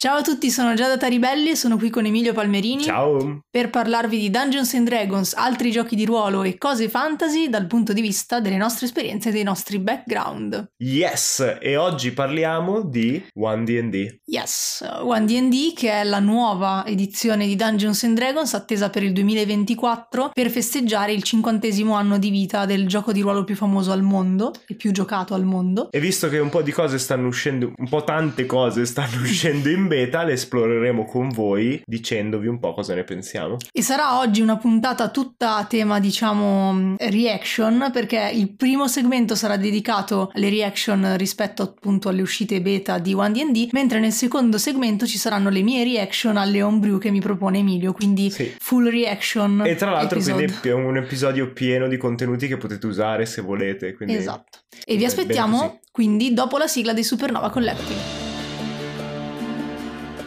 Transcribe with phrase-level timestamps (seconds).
[0.00, 3.40] Ciao a tutti, sono Giada Taribelli e sono qui con Emilio Palmerini Ciao!
[3.50, 7.92] per parlarvi di Dungeons and Dragons, altri giochi di ruolo e cose fantasy dal punto
[7.92, 10.74] di vista delle nostre esperienze e dei nostri background.
[10.76, 11.56] Yes!
[11.60, 14.20] E oggi parliamo di One D&D.
[14.26, 19.12] Yes, One D&D che è la nuova edizione di Dungeons and Dragons attesa per il
[19.12, 24.02] 2024 per festeggiare il cinquantesimo anno di vita del gioco di ruolo più famoso al
[24.02, 25.90] mondo e più giocato al mondo.
[25.90, 29.68] E visto che un po' di cose stanno uscendo, un po' tante cose stanno uscendo
[29.68, 33.56] in beta, le esploreremo con voi dicendovi un po' cosa ne pensiamo.
[33.72, 39.56] E sarà oggi una puntata tutta a tema, diciamo, reaction, perché il primo segmento sarà
[39.56, 45.06] dedicato alle reaction rispetto appunto alle uscite beta di One D&D, mentre nel secondo segmento
[45.06, 48.54] ci saranno le mie reaction alle homebrew che mi propone Emilio, quindi Sì.
[48.58, 49.64] full reaction.
[49.66, 50.44] E tra l'altro episode.
[50.44, 53.94] quindi è un episodio pieno di contenuti che potete usare se volete.
[53.94, 54.14] Quindi...
[54.14, 54.58] Esatto.
[54.84, 58.27] E vi aspettiamo quindi dopo la sigla dei Supernova Collective.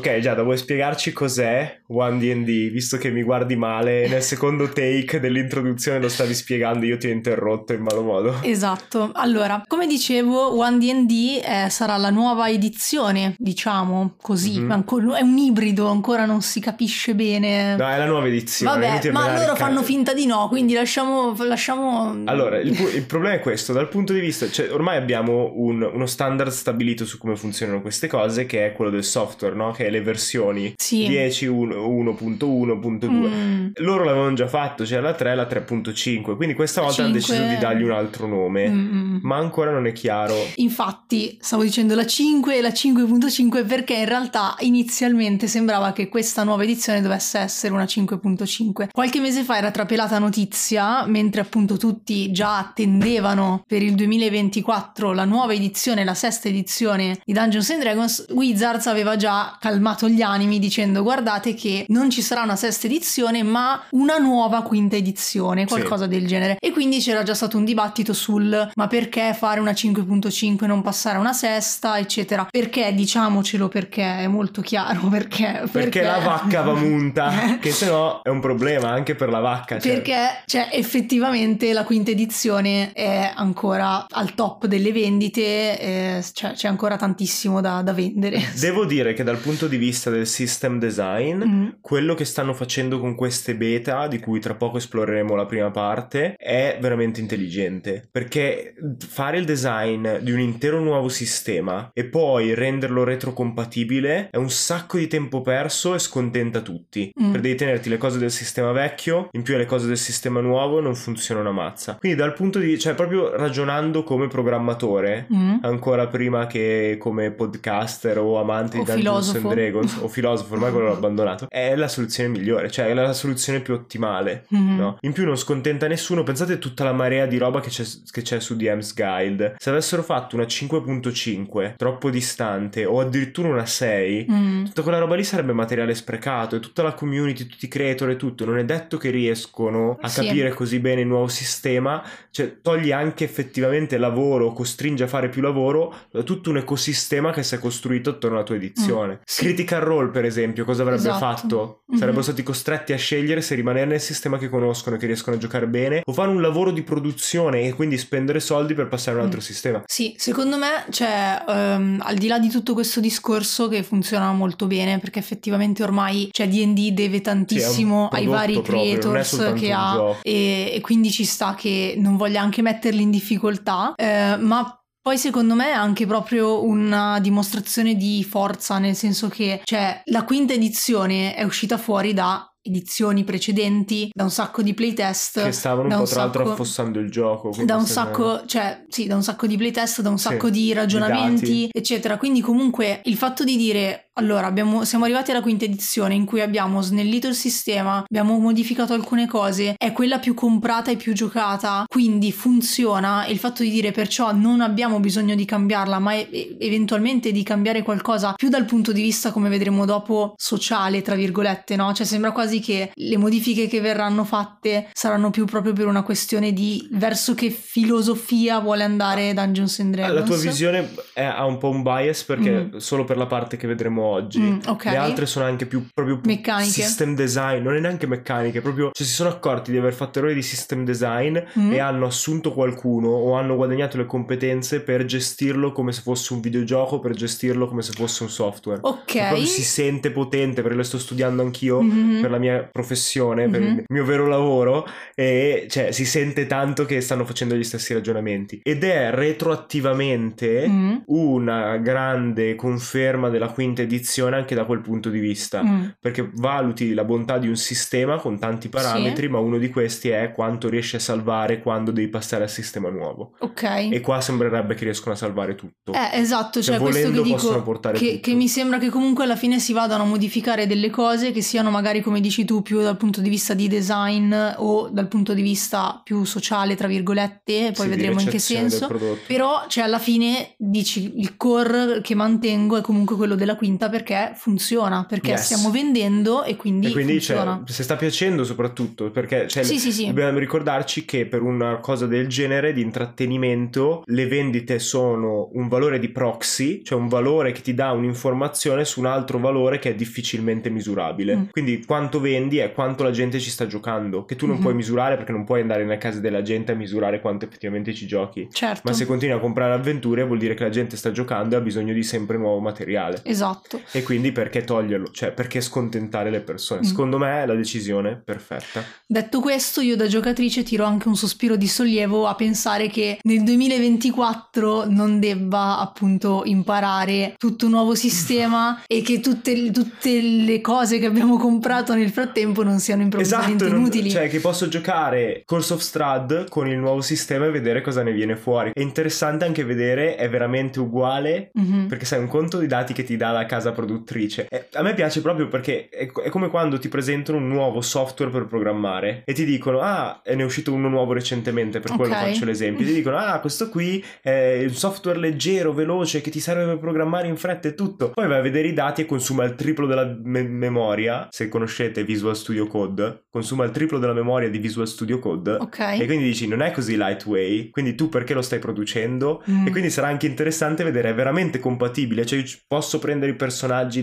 [0.00, 2.70] Ok, Giada, vuoi spiegarci cos'è One D&D?
[2.70, 7.10] Visto che mi guardi male, nel secondo take dell'introduzione lo stavi spiegando, io ti ho
[7.10, 8.38] interrotto in malo modo.
[8.40, 14.70] Esatto, allora, come dicevo, One D&D eh, sarà la nuova edizione, diciamo così, Mhm.
[14.70, 17.76] Anco- è un ibrido, ancora non si capisce bene.
[17.76, 18.88] No, è la nuova edizione.
[18.88, 21.34] Vabbè, ma loro fanno finta di no, quindi lasciamo...
[21.44, 22.22] lasciamo...
[22.24, 25.82] Allora, il, pu- il problema è questo, dal punto di vista, cioè ormai abbiamo un-
[25.92, 29.72] uno standard stabilito su come funzionano queste cose, che è quello del software, no?
[29.72, 31.06] Che le versioni Sì.
[31.06, 33.08] 10, 1, 1.1.2.
[33.08, 37.18] Mm, Loro l'avevano già fatto, c'era la 3 e la 3.5, quindi questa volta hanno
[37.18, 37.34] Cinque.
[37.36, 39.18] deciso di dargli un altro nome, mm, mm.
[39.22, 40.34] ma ancora non è chiaro.
[40.56, 46.44] Infatti, stavo dicendo la 5 e la 5.5 perché in realtà inizialmente sembrava che questa
[46.44, 48.88] nuova edizione dovesse essere una 5.5.
[48.92, 55.24] Qualche mese fa era trapelata notizia, mentre appunto tutti già attendevano per il 2024 la
[55.24, 60.58] nuova edizione, la sesta edizione di Dungeons and Dragons, Wizards aveva già calmato gli animi
[60.58, 65.66] dicendo guardate che non ci sarà una sesta edizione ma una nuova quinta edizione, Sì.
[65.68, 66.56] qualcosa del genere.
[66.60, 70.82] E quindi c'era già stato un dibattito sul ma perché fare una 5.5 e non
[70.82, 72.46] passare a una sesta, eccetera.
[72.50, 75.62] Perché diciamocelo perché è molto chiaro perché.
[75.70, 79.78] Perché la vacca va munta, che sennò è un problema anche per la vacca.
[79.78, 80.68] cioè- Perché cioè,
[81.04, 85.40] effettivamente la quinta edizione è ancora al top delle vendite,
[85.80, 88.40] eh, cioè, c'è ancora tantissimo da, da vendere.
[88.58, 91.68] Devo dire che dal punto di vista del system design, Mm.
[91.80, 96.34] quello che stanno facendo con queste beta, di cui tra poco esploreremo la prima parte,
[96.36, 98.08] è veramente intelligente.
[98.10, 98.74] Perché
[99.08, 104.98] fare il design di un intero nuovo sistema e poi renderlo retrocompatibile è un sacco
[104.98, 107.10] di tempo perso e scontenta tutti.
[107.20, 107.30] Mm.
[107.32, 110.80] Per devi tenerti le cose del sistema vecchio, in più le cose del sistema nuovo
[110.80, 111.96] non funzionano a mazza.
[111.98, 115.58] Quindi dal punto di cioè proprio ragionando come programmatore, Mm.
[115.62, 120.70] ancora prima che come podcaster o amante O di Dungeons and Dragons o filosofo, ormai
[120.72, 124.44] quello l'ho abbandonato, è la soluzione migliore, cioè è la soluzione più ottimale.
[124.48, 124.76] Mhm.
[124.76, 124.96] No?
[125.02, 128.22] In più non scontenta nessuno, pensate a tutta la marea di roba che c'è, che
[128.22, 129.54] c'è su DM's Guide.
[129.58, 134.64] Se avessero fatto una 5.5 troppo distante o addirittura una 6, Mm.
[134.66, 138.16] tutta quella roba lì sarebbe materiale sprecato e tutta la community, tutti i creator e
[138.16, 140.24] tutto, non è detto che riescono a Sì.
[140.24, 145.42] capire così bene il nuovo sistema, cioè toglie anche effettivamente lavoro, costringe a fare più
[145.42, 145.94] lavoro
[146.24, 149.14] tutto un ecosistema che si è costruito attorno alla tua edizione.
[149.14, 149.44] Mm, sì.
[149.54, 151.18] Critical Role, per esempio, cosa avrebbe Esatto.
[151.18, 151.82] fatto?
[151.86, 151.98] Mhm.
[151.98, 155.38] Sarebbero stati costretti a scegliere se rimanere nel sistema che conoscono e che riescono a
[155.38, 159.20] giocare bene o fare un lavoro di produzione e quindi spendere soldi per passare a
[159.20, 159.42] un altro Mm.
[159.42, 159.82] sistema.
[159.86, 164.66] Sì, secondo me c'è, ehm, al di là di tutto questo discorso che funziona molto
[164.66, 170.18] bene, perché effettivamente ormai cioè, D&D deve tantissimo Sì, ai vari proprio, creators che ha
[170.22, 175.16] e, e quindi ci sta che non voglia anche metterli in difficoltà, eh, ma poi
[175.18, 180.52] secondo me è anche proprio una dimostrazione di forza, nel senso che cioè, la quinta
[180.52, 185.42] edizione è uscita fuori da edizioni precedenti, da un sacco di playtest.
[185.44, 187.50] Che stavano un po' tra l'altro affossando il gioco.
[187.64, 190.64] da un sacco, cioè, sì, da un sacco di playtest, da un Sì, sacco di
[190.64, 191.68] di ragionamenti, dati.
[191.72, 192.18] eccetera.
[192.18, 196.40] Quindi, comunque, il fatto di dire allora abbiamo, siamo arrivati alla quinta edizione in cui
[196.40, 201.84] abbiamo snellito il sistema, abbiamo modificato alcune cose, è quella più comprata e più giocata,
[201.86, 206.56] quindi funziona e il fatto di dire perciò non abbiamo bisogno di cambiarla, ma e-
[206.58, 211.76] eventualmente di cambiare qualcosa più dal punto di vista, come vedremo dopo, sociale, tra virgolette,
[211.76, 211.92] no?
[211.92, 216.52] Cioè sembra quasi che le modifiche che verranno fatte saranno più proprio per una questione
[216.52, 220.18] di verso che filosofia vuole andare Dungeons and Dragons.
[220.18, 222.76] La tua visione è, ha un po' un bias perché mm.
[222.76, 224.40] solo per la parte che vedremo oggi.
[224.40, 224.92] Mm, okay.
[224.92, 226.70] Le altre sono anche più proprio meccaniche.
[226.70, 230.34] System design, non è neanche meccaniche, proprio cioè si sono accorti di aver fatto errori
[230.34, 231.72] di system design mm.
[231.72, 236.40] e hanno assunto qualcuno o hanno guadagnato le competenze per gestirlo come se fosse un
[236.40, 238.80] videogioco, per gestirlo come se fosse un software.
[238.82, 239.16] Ok.
[239.16, 242.20] Proprio si sente potente perché lo sto studiando anch'io mm-hmm.
[242.20, 243.52] per la mia professione, mm-hmm.
[243.52, 247.92] per il mio vero lavoro e cioè si sente tanto che stanno facendo gli stessi
[247.92, 250.96] ragionamenti ed è retroattivamente mm.
[251.06, 255.62] una grande conferma della quinta edizione anche da quel punto di vista.
[255.62, 255.88] Mm.
[256.00, 259.32] perché valuti la bontà di un sistema con tanti parametri sì.
[259.32, 263.32] ma uno di questi è quanto riesci a salvare quando devi passare al sistema nuovo.
[263.40, 263.62] Ok.
[263.90, 265.92] E qua sembrerebbe che riescono a salvare tutto.
[265.92, 269.58] Eh esatto cioè, cioè questo che dico che, che mi sembra che comunque alla fine
[269.58, 273.20] si vadano a modificare delle cose che siano magari come dici tu più dal punto
[273.20, 277.88] di vista di design o dal punto di vista più sociale tra virgolette poi sì,
[277.88, 278.88] vedremo in che senso.
[279.26, 284.32] però cioè alla fine dici il core che mantengo è comunque quello della quinta perché
[284.34, 285.44] funziona perché yes.
[285.44, 289.62] stiamo vendendo e quindi, e quindi cioè, funziona cioè, se sta piacendo soprattutto perché cioè,
[289.62, 290.06] sì, sì, sì.
[290.06, 295.98] dobbiamo ricordarci che per una cosa del genere di intrattenimento le vendite sono un valore
[295.98, 299.94] di proxy cioè un valore che ti dà un'informazione su un altro valore che è
[299.94, 301.42] difficilmente misurabile mm.
[301.50, 304.62] quindi quanto vendi è quanto la gente ci sta giocando che tu non mm-hmm.
[304.62, 308.06] puoi misurare perché non puoi andare nelle case della gente a misurare quanto effettivamente ci
[308.06, 311.54] giochi certo ma se continui a comprare avventure vuol dire che la gente sta giocando
[311.54, 316.30] e ha bisogno di sempre nuovo materiale esatto e quindi perché toglierlo cioè perché scontentare
[316.30, 316.80] le persone?
[316.80, 316.84] Mm.
[316.84, 318.82] secondo me è la decisione perfetta.
[319.06, 323.42] Detto questo io da giocatrice tiro anche un sospiro di sollievo a pensare che nel
[323.42, 330.98] 2024 non debba appunto imparare tutto un nuovo sistema e che tutte, tutte le cose
[330.98, 334.12] che abbiamo comprato nel frattempo non siano improvvisamente esatto, inutili.
[334.12, 338.02] non, cioè che posso giocare Course of Strad con il nuovo sistema e vedere cosa
[338.02, 338.70] ne viene fuori.
[338.72, 341.86] È interessante anche vedere è veramente uguale mm-hmm.
[341.86, 344.94] perché sai un conto di dati che ti dà la casa produttrice e a me
[344.94, 349.32] piace proprio perché è, è, come quando ti presentano un nuovo software per programmare e
[349.32, 352.32] ti dicono ah ne è uscito uno nuovo recentemente per quello okay.
[352.32, 356.64] faccio l'esempio ti dicono ah questo qui è un software leggero veloce che ti serve
[356.64, 359.54] per programmare in fretta e tutto poi vai a vedere i dati e consuma il
[359.54, 364.58] triplo della me- memoria se conoscete Visual Studio Code consuma il triplo della memoria di
[364.58, 366.00] Visual Studio Code okay.
[366.00, 369.66] e quindi dici non è così lightweight quindi tu perché lo stai producendo mm.
[369.66, 373.49] e quindi sarà anche interessante vedere è veramente compatibile cioè posso prendere i personaggi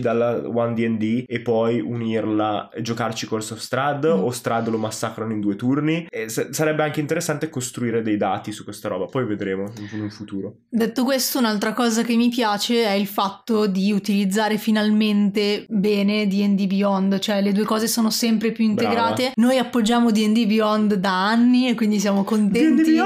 [0.00, 4.22] dalla 1D&D e poi unirla e giocarci Course of Strad mm.
[4.22, 8.52] o Strad lo massacrano in due turni e s- sarebbe anche interessante costruire dei dati
[8.52, 12.84] su questa roba poi vedremo in un futuro detto questo un'altra cosa che mi piace
[12.84, 18.52] è il fatto di utilizzare finalmente bene D&D Beyond cioè le due cose sono sempre
[18.52, 19.34] più integrate Brava.
[19.36, 22.98] noi appoggiamo D&D Beyond da anni e quindi siamo contenti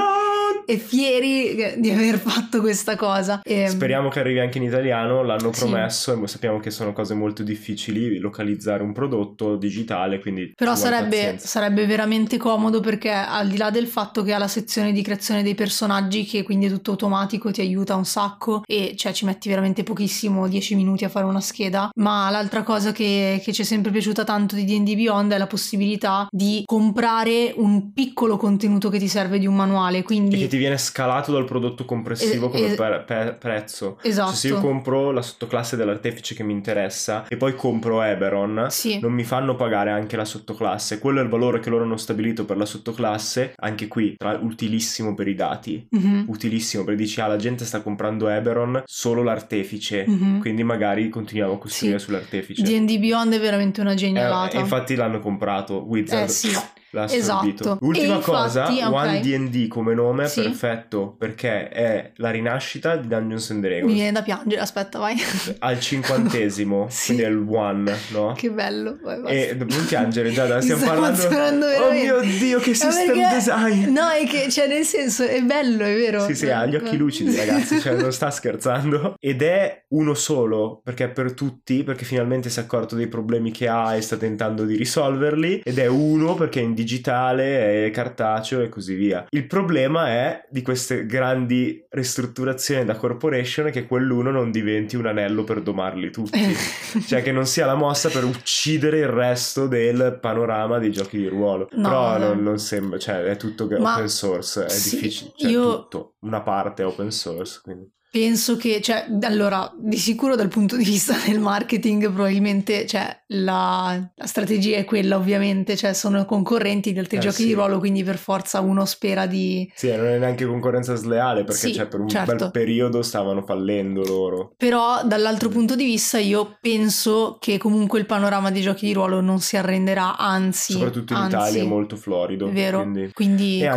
[0.65, 3.41] e fieri di aver fatto questa cosa.
[3.43, 3.61] E...
[3.61, 6.21] Ehm, Speriamo che arrivi anche in italiano, l'hanno promesso sì.
[6.21, 10.53] e sappiamo che sono cose molto difficili localizzare un prodotto digitale, quindi...
[10.55, 14.91] Però sarebbe, sarebbe, veramente comodo perché al di là del fatto che ha la sezione
[14.91, 19.11] di creazione dei personaggi che quindi è tutto automatico, ti aiuta un sacco e cioè
[19.13, 23.53] ci metti veramente pochissimo, 10 minuti a fare una scheda, ma l'altra cosa che, che
[23.53, 28.37] ci è sempre piaciuta tanto di D&D Beyond è la possibilità di comprare un piccolo
[28.37, 32.67] contenuto che ti serve di un manuale, quindi ti viene scalato dal prodotto complessivo come
[32.67, 33.97] es- per, per prezzo.
[34.03, 34.29] Esatto.
[34.29, 38.99] Cioè, se io compro la sottoclasse dell'artefice che mi interessa e poi compro Eberon, sì.
[38.99, 40.99] non mi fanno pagare anche la sottoclasse.
[40.99, 45.15] Quello è il valore che loro hanno stabilito per la sottoclasse, anche qui, tra, utilissimo
[45.15, 45.87] per i dati.
[45.95, 46.25] Mm-hmm.
[46.27, 50.39] Utilissimo, perché dici, ah, la gente sta comprando Eberon solo l'artefice, mm-hmm.
[50.39, 52.05] quindi magari continuiamo a costruire sì.
[52.05, 52.61] sull'artefice.
[52.61, 54.55] D&D Beyond è veramente una genialata.
[54.55, 56.25] Eh, infatti l'hanno comprato, Wizard.
[56.25, 56.55] Eh sì
[56.93, 57.63] l'ha assorbito.
[57.63, 57.85] Esatto.
[57.85, 60.41] Ultima cosa, One D&D come nome sì.
[60.41, 63.85] perfetto perché è la rinascita di Dungeons and Dragons.
[63.85, 65.15] Mi viene da piangere, aspetta, vai.
[65.59, 67.05] Al cinquantesimo, sì.
[67.07, 68.33] quindi è il one, no?
[68.37, 68.97] Che bello.
[69.01, 71.65] Vai, e non piangere, già, stiamo parlando...
[71.65, 73.35] Oh mio Dio, che system perché...
[73.35, 73.91] design!
[73.91, 76.25] No, è che, cioè, nel senso, è bello, è vero.
[76.25, 79.15] Sì, sì, ha gli occhi lucidi, ragazzi, cioè, non sta scherzando.
[79.19, 83.51] Ed è uno solo, perché è per tutti, perché finalmente si è accorto dei problemi
[83.51, 87.91] che ha e sta tentando di risolverli, ed è uno perché è in digitale, è
[87.91, 89.25] cartaceo e così via.
[89.29, 95.43] Il problema è di queste grandi ristrutturazioni da corporation che quell'uno non diventi un anello
[95.43, 96.39] per domarli tutti,
[97.07, 101.27] cioè che non sia la mossa per uccidere il resto del panorama dei giochi di
[101.27, 101.69] ruolo.
[101.71, 105.75] No, Però non, non, sembra, cioè è tutto open source, è sì, difficile, cioè io...
[105.79, 107.89] tutto, una parte è open source, quindi.
[108.13, 113.99] Penso che, cioè, allora, di sicuro dal punto di vista del marketing, probabilmente, cioè, la,
[114.13, 117.45] la strategia è quella, ovviamente, cioè, sono concorrenti di altri eh, giochi sì.
[117.47, 119.67] di ruolo, quindi per forza uno spera di...
[119.73, 122.35] Sì, non è neanche concorrenza sleale, perché, sì, cioè, per un certo.
[122.35, 124.53] bel periodo stavano fallendo loro.
[124.57, 129.21] Però, dall'altro punto di vista, io penso che comunque il panorama dei giochi di ruolo
[129.21, 130.73] non si arrenderà, anzi...
[130.73, 132.51] Soprattutto in anzi, Italia è molto florido.
[132.51, 133.67] Vero, quindi, quindi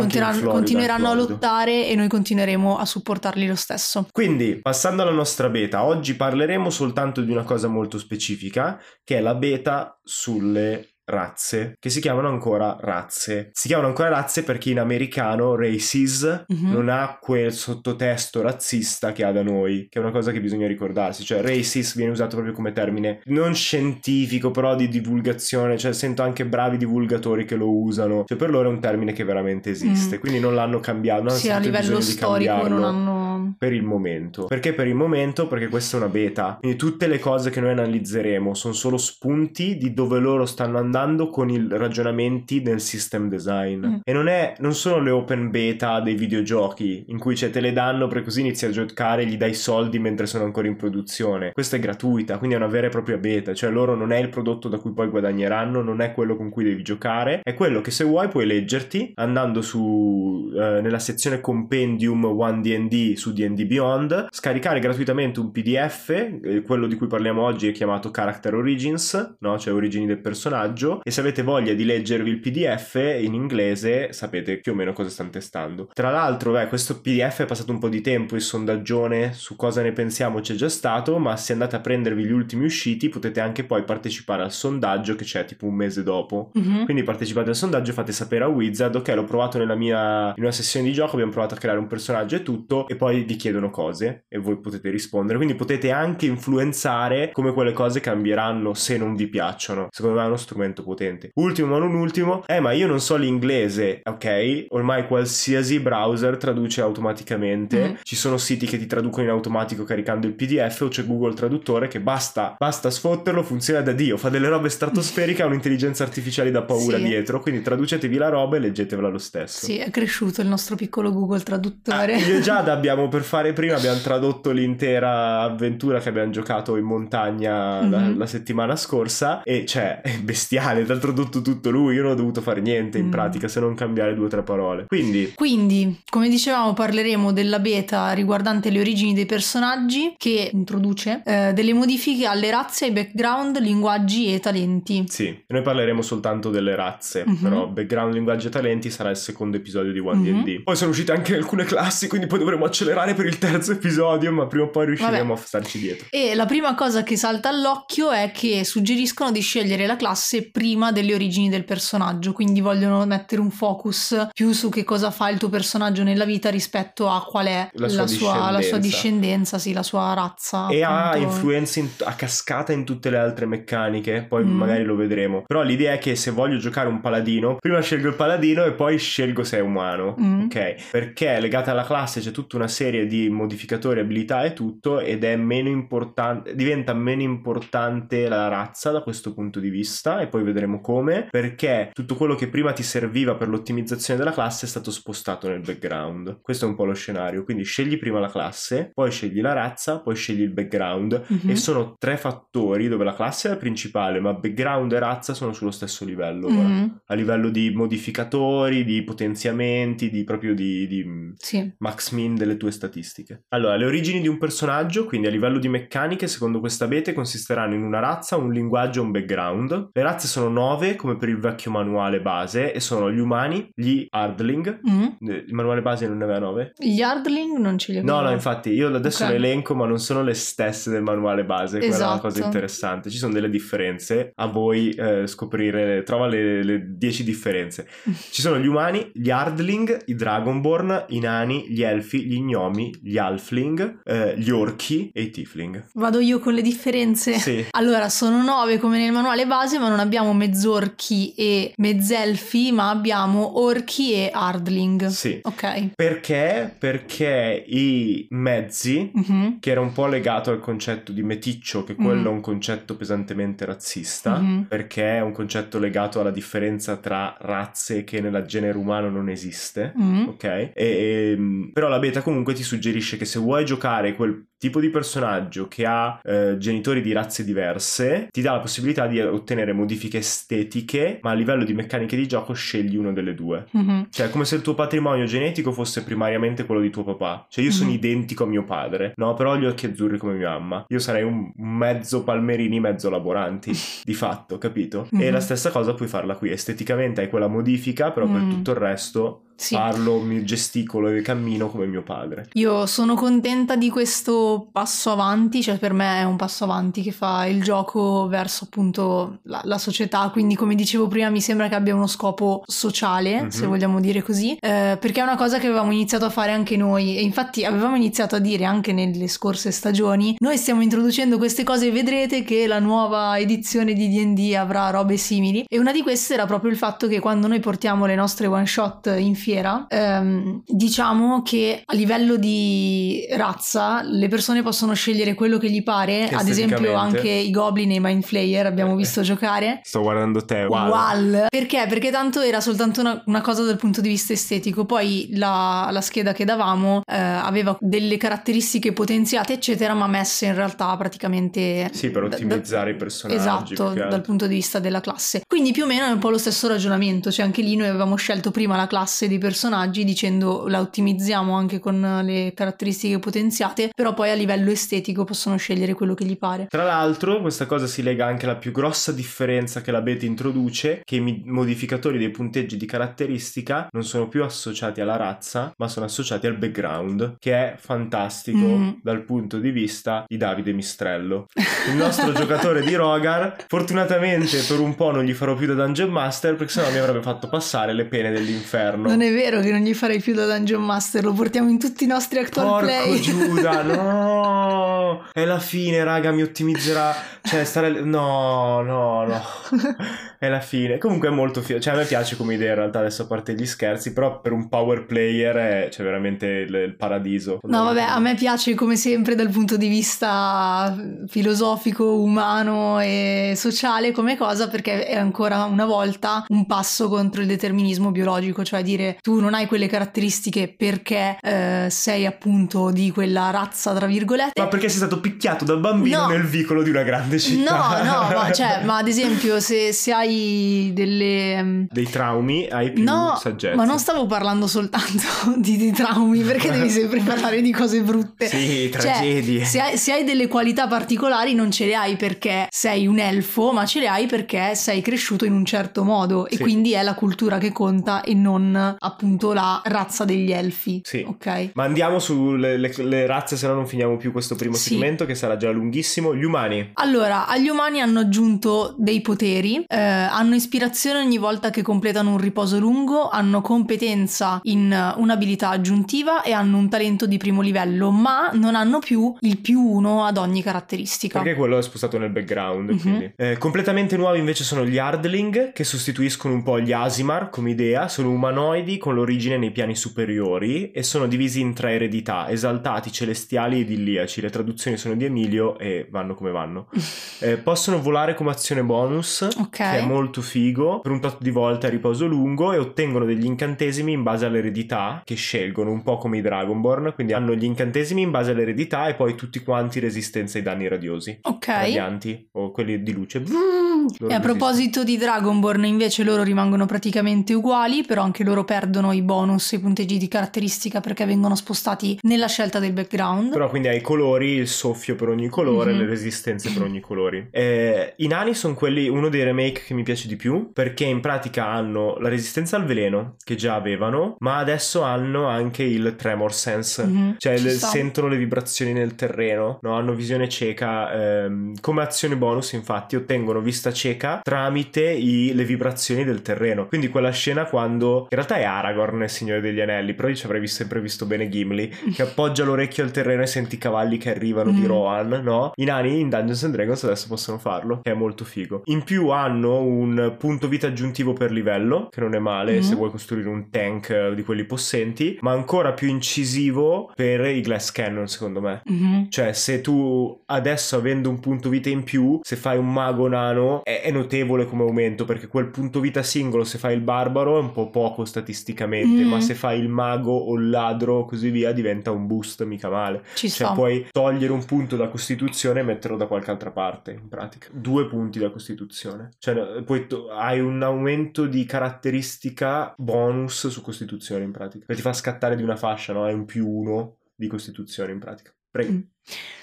[0.43, 4.05] continueranno a lottare e noi continueremo a supportarli lo stesso.
[4.11, 9.17] Quindi, quindi, passando alla nostra beta, oggi parleremo soltanto di una cosa molto specifica, che
[9.17, 13.49] è la beta sulle razze, che si chiamano ancora razze.
[13.53, 16.71] Si chiamano ancora razze perché in americano races mm-hmm.
[16.71, 20.67] non ha quel sottotesto razzista che ha da noi, che è una cosa che bisogna
[20.67, 26.23] ricordarsi, cioè races viene usato proprio come termine non scientifico, però di divulgazione, cioè sento
[26.23, 30.17] anche bravi divulgatori che lo usano, cioè per loro è un termine che veramente esiste,
[30.17, 30.19] mm.
[30.19, 34.45] quindi non l'hanno cambiato, non sì, a livello storico non hanno per il momento.
[34.45, 35.47] Perché per il momento?
[35.47, 39.77] Perché questa è una beta, quindi tutte le cose che noi analizzeremo sono solo spunti
[39.77, 43.85] di dove loro stanno andando andando con i ragionamenti del system design.
[43.85, 43.95] Mm.
[44.03, 47.71] E non, è, non sono le open beta dei videogiochi in cui cioè, te le
[47.71, 51.51] danno per così inizi a giocare e gli dai soldi mentre sono ancora in produzione.
[51.53, 53.53] Questa è gratuita, quindi è una vera e propria beta.
[53.53, 56.63] Cioè loro non è il prodotto da cui poi guadagneranno, non è quello con cui
[56.63, 62.25] devi giocare, è quello che se vuoi puoi leggerti andando su eh, nella sezione compendium
[62.25, 67.71] 1DD su DD Beyond, scaricare gratuitamente un PDF, eh, quello di cui parliamo oggi è
[67.71, 69.57] chiamato Character Origins, no?
[69.57, 74.13] cioè origini del personaggio personaggio e se avete voglia di leggervi il PDF in inglese
[74.13, 75.89] sapete più o meno cosa stanno testando.
[75.93, 79.81] Tra l'altro, beh, questo PDF è passato un po' di tempo, il sondaggione su cosa
[79.81, 83.63] ne pensiamo c'è già stato, ma se andate a prendervi gli ultimi usciti potete anche
[83.63, 86.51] poi partecipare al sondaggio che c'è tipo un mese dopo.
[86.57, 86.83] Mm-hmm.
[86.85, 90.51] Quindi partecipate al sondaggio, fate sapere a Wizard, ok, l'ho provato nella mia in una
[90.51, 93.69] sessione di gioco, abbiamo provato a creare un personaggio e tutto e poi vi chiedono
[93.69, 95.37] cose e voi potete rispondere.
[95.37, 99.87] Quindi potete anche influenzare come quelle cose cambieranno se non vi piacciono.
[99.91, 101.31] Secondo me è uno strumento strumento potente.
[101.35, 104.67] Ultimo ma non ultimo, eh ma io non so l'inglese, ok?
[104.69, 107.95] Ormai qualsiasi browser traduce automaticamente, mm-hmm.
[108.03, 111.87] ci sono siti che ti traducono in automatico caricando il PDF o c'è Google Traduttore
[111.87, 116.61] che basta, basta sfotterlo, funziona da Dio, fa delle robe stratosferiche, ha un'intelligenza artificiale da
[116.63, 117.03] paura sì.
[117.03, 119.65] dietro, quindi traducetevi la roba e leggetevela lo stesso.
[119.65, 122.13] Sì, è cresciuto il nostro piccolo Google Traduttore.
[122.13, 126.75] Ah, io e Giada abbiamo per fare prima, abbiamo tradotto l'intera avventura che abbiamo giocato
[126.75, 127.91] in montagna mm-hmm.
[127.91, 132.11] la, la settimana scorsa e cioè, è bestiale geniale, l'ha tradotto tutto lui, io non
[132.11, 133.11] ho dovuto fare niente in mm.
[133.11, 134.85] pratica se non cambiare due o tre parole.
[134.87, 135.33] Quindi...
[135.35, 141.73] Quindi, come dicevamo, parleremo della beta riguardante le origini dei personaggi che introduce eh, delle
[141.73, 145.05] modifiche alle razze, ai background, linguaggi e talenti.
[145.07, 147.41] Sì, noi parleremo soltanto delle razze, mm-hmm.
[147.41, 150.43] però background, linguaggi e talenti sarà il secondo episodio di One mm-hmm.
[150.43, 150.63] D&D.
[150.63, 154.47] Poi sono uscite anche alcune classi, quindi poi dovremo accelerare per il terzo episodio, ma
[154.47, 155.39] prima o poi riusciremo Vabbè.
[155.39, 156.07] a starci dietro.
[156.09, 160.91] E la prima cosa che salta all'occhio è che suggeriscono di scegliere la classe prima
[160.91, 165.37] delle origini del personaggio, quindi vogliono mettere un focus più su che cosa fa il
[165.37, 169.57] tuo personaggio nella vita rispetto a qual è la sua, la sua, la sua discendenza,
[169.57, 170.67] sì, la sua razza.
[170.69, 171.01] E appunto.
[171.01, 174.55] ha influenze in, a cascata in tutte le altre meccaniche, poi mm.
[174.55, 175.43] magari lo vedremo.
[175.45, 178.97] Però l'idea è che se voglio giocare un paladino, prima scelgo il paladino e poi
[178.97, 180.45] scelgo se è umano, mm.
[180.45, 180.89] ok?
[180.91, 185.35] Perché legata alla classe c'è tutta una serie di modificatori, abilità e tutto ed è
[185.35, 190.81] meno importante, diventa meno importante la razza da questo punto di vista e poi vedremo
[190.81, 195.47] come, perché tutto quello che prima ti serviva per l'ottimizzazione della classe è stato spostato
[195.47, 196.39] nel background.
[196.41, 200.01] Questo è un po' lo scenario, quindi scegli prima la classe, poi scegli la razza,
[200.01, 201.49] poi scegli il background mm-hmm.
[201.49, 205.53] e sono tre fattori dove la classe è la principale, ma background e razza sono
[205.53, 206.87] sullo stesso livello, mm-hmm.
[207.05, 211.05] a livello di modificatori, di potenziamenti, di proprio di, di
[211.37, 211.73] sì.
[211.79, 213.43] max min delle tue statistiche.
[213.49, 217.73] Allora, le origini di un personaggio, quindi a livello di meccaniche, secondo questa beta consisteranno
[217.73, 219.89] in una razza, un linguaggio e un background.
[219.91, 223.69] Le razze sono 9 9 come per il vecchio manuale base e sono gli umani,
[223.73, 224.79] gli hardling.
[224.89, 225.05] Mm.
[225.19, 226.73] Il manuale base non ne aveva 9?
[226.77, 228.21] Gli hardling non ce li abbiamo.
[228.21, 229.37] No, no, infatti io adesso okay.
[229.37, 232.09] le elenco ma non sono le stesse del manuale base, quella esatto.
[232.09, 232.45] è una cosa esatto.
[232.45, 233.09] interessante.
[233.09, 237.87] Ci sono delle differenze, a voi eh, scoprire, trova le, le 10 differenze.
[238.29, 243.17] Ci sono gli umani, gli hardling, i dragonborn, i nani, gli elfi, gli gnomi gli
[243.17, 245.85] halfling, eh, gli orchi e i tiefling.
[245.93, 247.33] Vado io con le differenze?
[247.33, 247.65] Sì.
[247.71, 253.59] Allora, sono nove come nel manuale base, ma non abbiamo mezzorchi e mezzelfi, ma abbiamo
[253.61, 255.07] orchi e hardling.
[255.07, 255.39] Sì.
[255.43, 255.89] Ok.
[255.95, 256.73] Perché?
[256.77, 259.57] Perché i mezzi, Mhm.
[259.59, 262.25] che era un po' legato al concetto di meticcio, che quello Mhm.
[262.25, 264.65] è un concetto pesantemente razzista, Mhm.
[264.67, 269.93] perché è un concetto legato alla differenza tra razze che nel genere umano non esiste.
[269.95, 270.27] Mhm.
[270.29, 270.43] Ok?
[270.43, 274.89] E- ehm, però la beta comunque ti suggerisce che se vuoi giocare quel tipo di
[274.89, 280.06] personaggio che ha eh, genitori di razze diverse, ti dà la possibilità di ottenere modifiche
[280.15, 283.65] estetiche, ma a livello di meccaniche di gioco scegli uno delle due.
[283.71, 284.07] Mhm.
[284.09, 287.47] Cioè, è come se il tuo patrimonio genetico fosse primariamente quello di tuo papà.
[287.49, 287.95] Cioè, io sono Mhm.
[287.95, 289.33] identico a mio padre, no?
[289.33, 290.85] Però ho gli occhi azzurri come mia mamma.
[290.87, 293.71] Io sarei un mezzo palmerini, mezzo laboranti,
[294.05, 295.07] di fatto, capito?
[295.11, 295.31] E Mhm.
[295.31, 296.51] la stessa cosa puoi farla qui.
[296.51, 298.49] Esteticamente hai quella modifica, però per Mm.
[298.49, 299.73] tutto il resto Sì.
[299.75, 302.47] parlo, mi gesticolo e cammino come mio padre.
[302.53, 307.11] Io sono contenta di questo passo avanti, cioè per me è un passo avanti che
[307.11, 311.75] fa il gioco verso appunto la, la società, quindi come dicevo prima mi sembra che
[311.75, 313.49] abbia uno scopo sociale, Mhm.
[313.49, 316.77] se vogliamo dire così, eh, perché è una cosa che avevamo iniziato a fare anche
[316.77, 321.63] noi e infatti avevamo iniziato a dire anche nelle scorse stagioni, noi stiamo introducendo queste
[321.63, 326.03] cose e vedrete che la nuova edizione di D&D avrà robe simili e una di
[326.03, 329.85] queste era proprio il fatto che quando noi portiamo le nostre one shot in fiera,
[329.87, 336.25] ehm, diciamo che a livello di razza le persone possono scegliere quello che gli pare,
[336.27, 338.97] Che ad esempio anche i goblin e i mind flayer abbiamo Eh.
[338.97, 339.79] visto giocare.
[339.83, 341.31] Sto guardando te, Wall.
[341.31, 341.45] wow.
[341.49, 341.85] Perché?
[341.87, 346.01] Perché tanto era soltanto una, una cosa dal punto di vista estetico, poi la, la
[346.01, 351.89] scheda che davamo eh, aveva delle caratteristiche potenziate, eccetera, ma messe in realtà praticamente...
[351.93, 353.39] Sì, per da- da- ottimizzare i personaggi.
[353.39, 355.43] Esatto, dal punto di vista della classe.
[355.47, 358.15] Quindi più o meno è un po' lo stesso ragionamento, cioè anche lì noi avevamo
[358.15, 364.13] scelto prima la classe dei personaggi dicendo la ottimizziamo anche con le caratteristiche potenziate, però
[364.13, 366.65] poi a livello estetico possono scegliere quello che gli pare.
[366.69, 371.01] Tra l'altro, questa cosa si lega anche alla più grossa differenza che la beta introduce,
[371.03, 376.05] che i modificatori dei punteggi di caratteristica non sono più associati alla razza, ma sono
[376.05, 378.89] associati al background, che è fantastico Mm.
[379.03, 381.47] dal punto di vista di Davide Mistrello.
[381.89, 386.09] Il nostro giocatore di Rogar, fortunatamente per un po' non gli farò più da Dungeon
[386.09, 389.07] Master, perché sennò mi avrebbe fatto passare le pene dell'inferno.
[389.09, 392.03] Non è vero che non gli farei più da Dungeon Master, lo portiamo in tutti
[392.03, 393.19] i nostri actual Porco play.
[393.19, 395.25] Giuda, no!
[395.31, 397.15] È la fine, raga, mi ottimizzerà.
[397.43, 398.01] Cioè, stare.
[398.01, 399.41] No, no, no.
[400.39, 400.99] È la fine.
[400.99, 401.79] Comunque è molto figo.
[401.79, 404.51] Cioè, a me piace come idea in realtà, adesso a parte gli scherzi, però per
[404.51, 407.59] un power player è cioè, veramente il, il paradiso.
[407.63, 410.95] No, vabbè, a me piace come sempre dal punto di vista
[411.27, 417.47] filosofico, umano e sociale come cosa perché è ancora una volta un passo contro il
[417.47, 423.49] determinismo biologico, cioè dire tu non hai quelle caratteristiche perché eh, sei appunto di quella
[423.51, 424.59] razza, tra virgolette.
[424.61, 426.27] Ma perché sei stato picchiato da bambino No.
[426.27, 428.01] nel vicolo di una grande città?
[428.01, 431.61] No, no, ma, cioè, ma ad esempio se, se hai delle...
[431.63, 433.75] mm, Dei traumi hai più No, saggezza.
[433.75, 435.23] ma non stavo parlando soltanto
[435.57, 438.47] di, di traumi, perché devi sempre parlare di cose brutte.
[438.47, 439.65] Sì, Cioè, tragedie.
[439.65, 443.71] se, hai, se hai delle qualità particolari non ce le hai perché sei un elfo,
[443.71, 446.61] ma ce le hai perché sei cresciuto in un certo modo e Sì.
[446.61, 451.01] quindi è la cultura che conta e non appunto la razza degli elfi.
[451.03, 451.25] Sì.
[451.27, 451.71] Ok.
[451.73, 454.89] Ma andiamo sulle le, le razze, se no non finiamo più questo primo Sì.
[454.89, 456.35] segmento che sarà già lunghissimo.
[456.35, 456.91] Gli umani.
[456.93, 462.37] Allora, agli umani hanno aggiunto dei poteri, eh, hanno ispirazione ogni volta che completano un
[462.37, 468.49] riposo lungo, hanno competenza in un'abilità aggiuntiva e hanno un talento di primo livello, ma
[468.53, 471.41] non hanno più il più uno ad ogni caratteristica.
[471.41, 472.89] Perché quello è spostato nel background.
[472.91, 472.99] Mhm.
[472.99, 473.31] quindi.
[473.35, 478.07] Eh, completamente nuovi invece sono gli Hardling, che sostituiscono un po' gli Asimar come idea.
[478.07, 483.81] Sono umanoidi con l'origine nei piani superiori e sono divisi in tre eredità: esaltati, celestiali
[483.81, 484.39] ed illiaci.
[484.39, 486.87] Le traduzioni sono di Emilio e vanno come vanno.
[487.39, 489.69] Eh, possono volare come azione bonus, Ok.
[489.69, 493.45] che è molto figo, per un tot di volte a riposo lungo e ottengono degli
[493.45, 498.23] incantesimi in base all'eredità che scelgono, un po' come i Dragonborn, quindi hanno gli incantesimi
[498.23, 501.37] in base all'eredità e poi tutti quanti resistenza ai danni radiosi.
[501.43, 501.67] Ok.
[501.67, 503.43] Radianti o quelli di luce.
[503.47, 508.76] Loro E a proposito di Dragonborn, invece loro rimangono praticamente uguali, però anche loro perdono
[508.85, 513.51] i bonus i punteggi di caratteristica perché vengono spostati nella scelta del background.
[513.51, 515.99] Però quindi hai i colori, il soffio per ogni colore, Mhm.
[515.99, 517.47] le resistenze per ogni colore.
[517.51, 521.19] Eh, I nani sono quelli, uno dei remake che mi piace di più, perché in
[521.21, 526.53] pratica hanno la resistenza al veleno, che già avevano, ma adesso hanno anche il tremor
[526.53, 527.03] sense.
[527.05, 529.95] Mhm, Cioè ci le- sentono le vibrazioni nel terreno, no?
[529.95, 531.05] hanno visione cieca.
[531.17, 536.87] ehm, come azione bonus, infatti, ottengono vista cieca tramite i- le vibrazioni del terreno.
[536.87, 540.45] Quindi quella scena quando in realtà è Aragorn nel Signore degli Anelli, però io ci
[540.45, 544.29] avrei sempre visto bene Gimli che appoggia l'orecchio al terreno e senti i cavalli che
[544.29, 544.85] arrivano di Mm.
[544.85, 545.71] Rohan, no?
[545.75, 548.81] I nani in Dungeons and Dragons adesso possono farlo, che è molto figo.
[548.85, 552.81] In più hanno un punto vita aggiuntivo per livello, che non è male Mm.
[552.81, 557.61] se vuoi costruire un tank eh, di quelli possenti, ma ancora più incisivo per i
[557.61, 558.81] glass cannon, secondo me.
[558.85, 559.29] Mhm.
[559.29, 563.83] Cioè, se tu adesso avendo un punto vita in più, se fai un mago nano,
[563.83, 567.61] è, è notevole come aumento, perché quel punto vita singolo, se fai il barbaro, è
[567.61, 568.25] un po' poco
[568.57, 569.27] statisticamente, Mm.
[569.29, 572.89] ma se fai il mago o il ladro o così via, diventa un boost mica
[572.89, 573.23] male.
[573.35, 573.73] Ci Cioè, sta.
[573.73, 577.67] puoi togliere un punto da costituzione e metterlo da qualche altra parte, in pratica.
[577.71, 579.29] Due punti da costituzione.
[579.37, 584.85] Cioè, poi to- hai un aumento di caratteristica bonus su costituzione, in pratica.
[584.87, 586.23] Che ti fa scattare di una fascia, no?
[586.23, 588.51] Hai un più uno di costituzione, in pratica.
[588.69, 588.91] Prego.
[588.91, 588.99] Mm.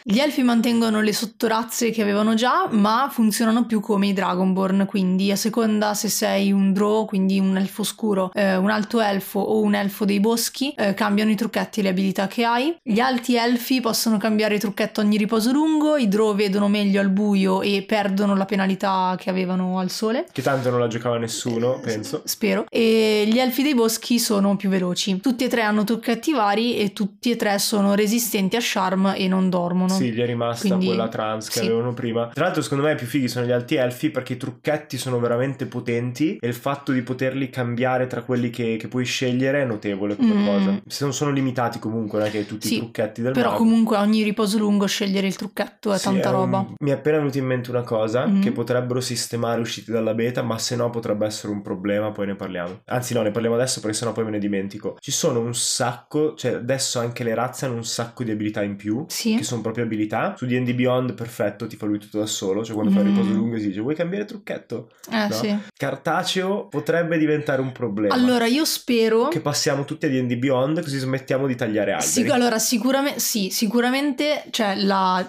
[0.07, 5.31] Gli elfi mantengono le sottorazze che avevano già, ma funzionano più come i Dragonborn, quindi
[5.31, 9.63] a seconda se sei un drow, quindi un elfo scuro, eh, un alto elfo o
[9.63, 12.77] un elfo dei boschi, eh, cambiano i trucchetti e le abilità che hai.
[12.83, 17.63] Gli alti elfi possono cambiare trucchetto ogni riposo lungo, i drow vedono meglio al buio
[17.63, 20.27] e perdono la penalità che avevano al sole.
[20.31, 22.21] Che tanto non la giocava nessuno, Eh, penso.
[22.27, 22.67] Spero.
[22.69, 25.19] E gli elfi dei boschi sono più veloci.
[25.23, 29.27] Tutti e tre hanno trucchetti vari e tutti e tre sono resistenti a charm e
[29.29, 29.89] non dormono.
[29.89, 31.65] Sì, gli è rimasta Quindi, quella trans che sì.
[31.67, 32.29] avevano prima.
[32.33, 35.19] Tra l'altro, secondo me, i più fighi sono gli alti elfi perché i trucchetti sono
[35.21, 39.65] veramente potenti e il fatto di poterli cambiare tra quelli che, che puoi scegliere è
[39.65, 40.45] notevole come Mm.
[40.47, 40.83] cosa.
[40.87, 43.63] Se non sono limitati comunque, non è che tutti Sì, i trucchetti del Però mago.
[43.63, 46.67] comunque a ogni riposo lungo scegliere il trucchetto è Sì, tanta è un- roba.
[46.79, 48.41] Mi è appena venuta in mente una cosa Mhm.
[48.41, 52.35] che potrebbero sistemare usciti dalla beta, ma se no potrebbe essere un problema, poi ne
[52.35, 52.81] parliamo.
[52.87, 54.97] Anzi no, ne parliamo adesso perché sennò poi me ne dimentico.
[55.01, 58.77] Ci sono un sacco, cioè adesso anche le razze hanno un sacco di abilità in
[58.77, 59.05] più.
[59.09, 59.35] Sì.
[59.45, 60.35] Che sono proprio abilità.
[60.37, 62.65] Su D&D Beyond, perfetto, ti fa lui tutto da solo.
[62.65, 63.05] Cioè quando Mm.
[63.05, 64.89] riposo lungo si dice vuoi cambiare trucchetto?
[65.11, 65.35] Eh no?
[65.35, 65.55] sì.
[65.77, 68.15] Cartaceo potrebbe diventare un problema.
[68.15, 69.29] Allora io spero...
[69.29, 72.09] Che passiamo tutti a D&D Beyond così smettiamo di tagliare alberi.
[72.09, 75.25] Sì, allora sicuramente, sì, sicuramente cioè, la,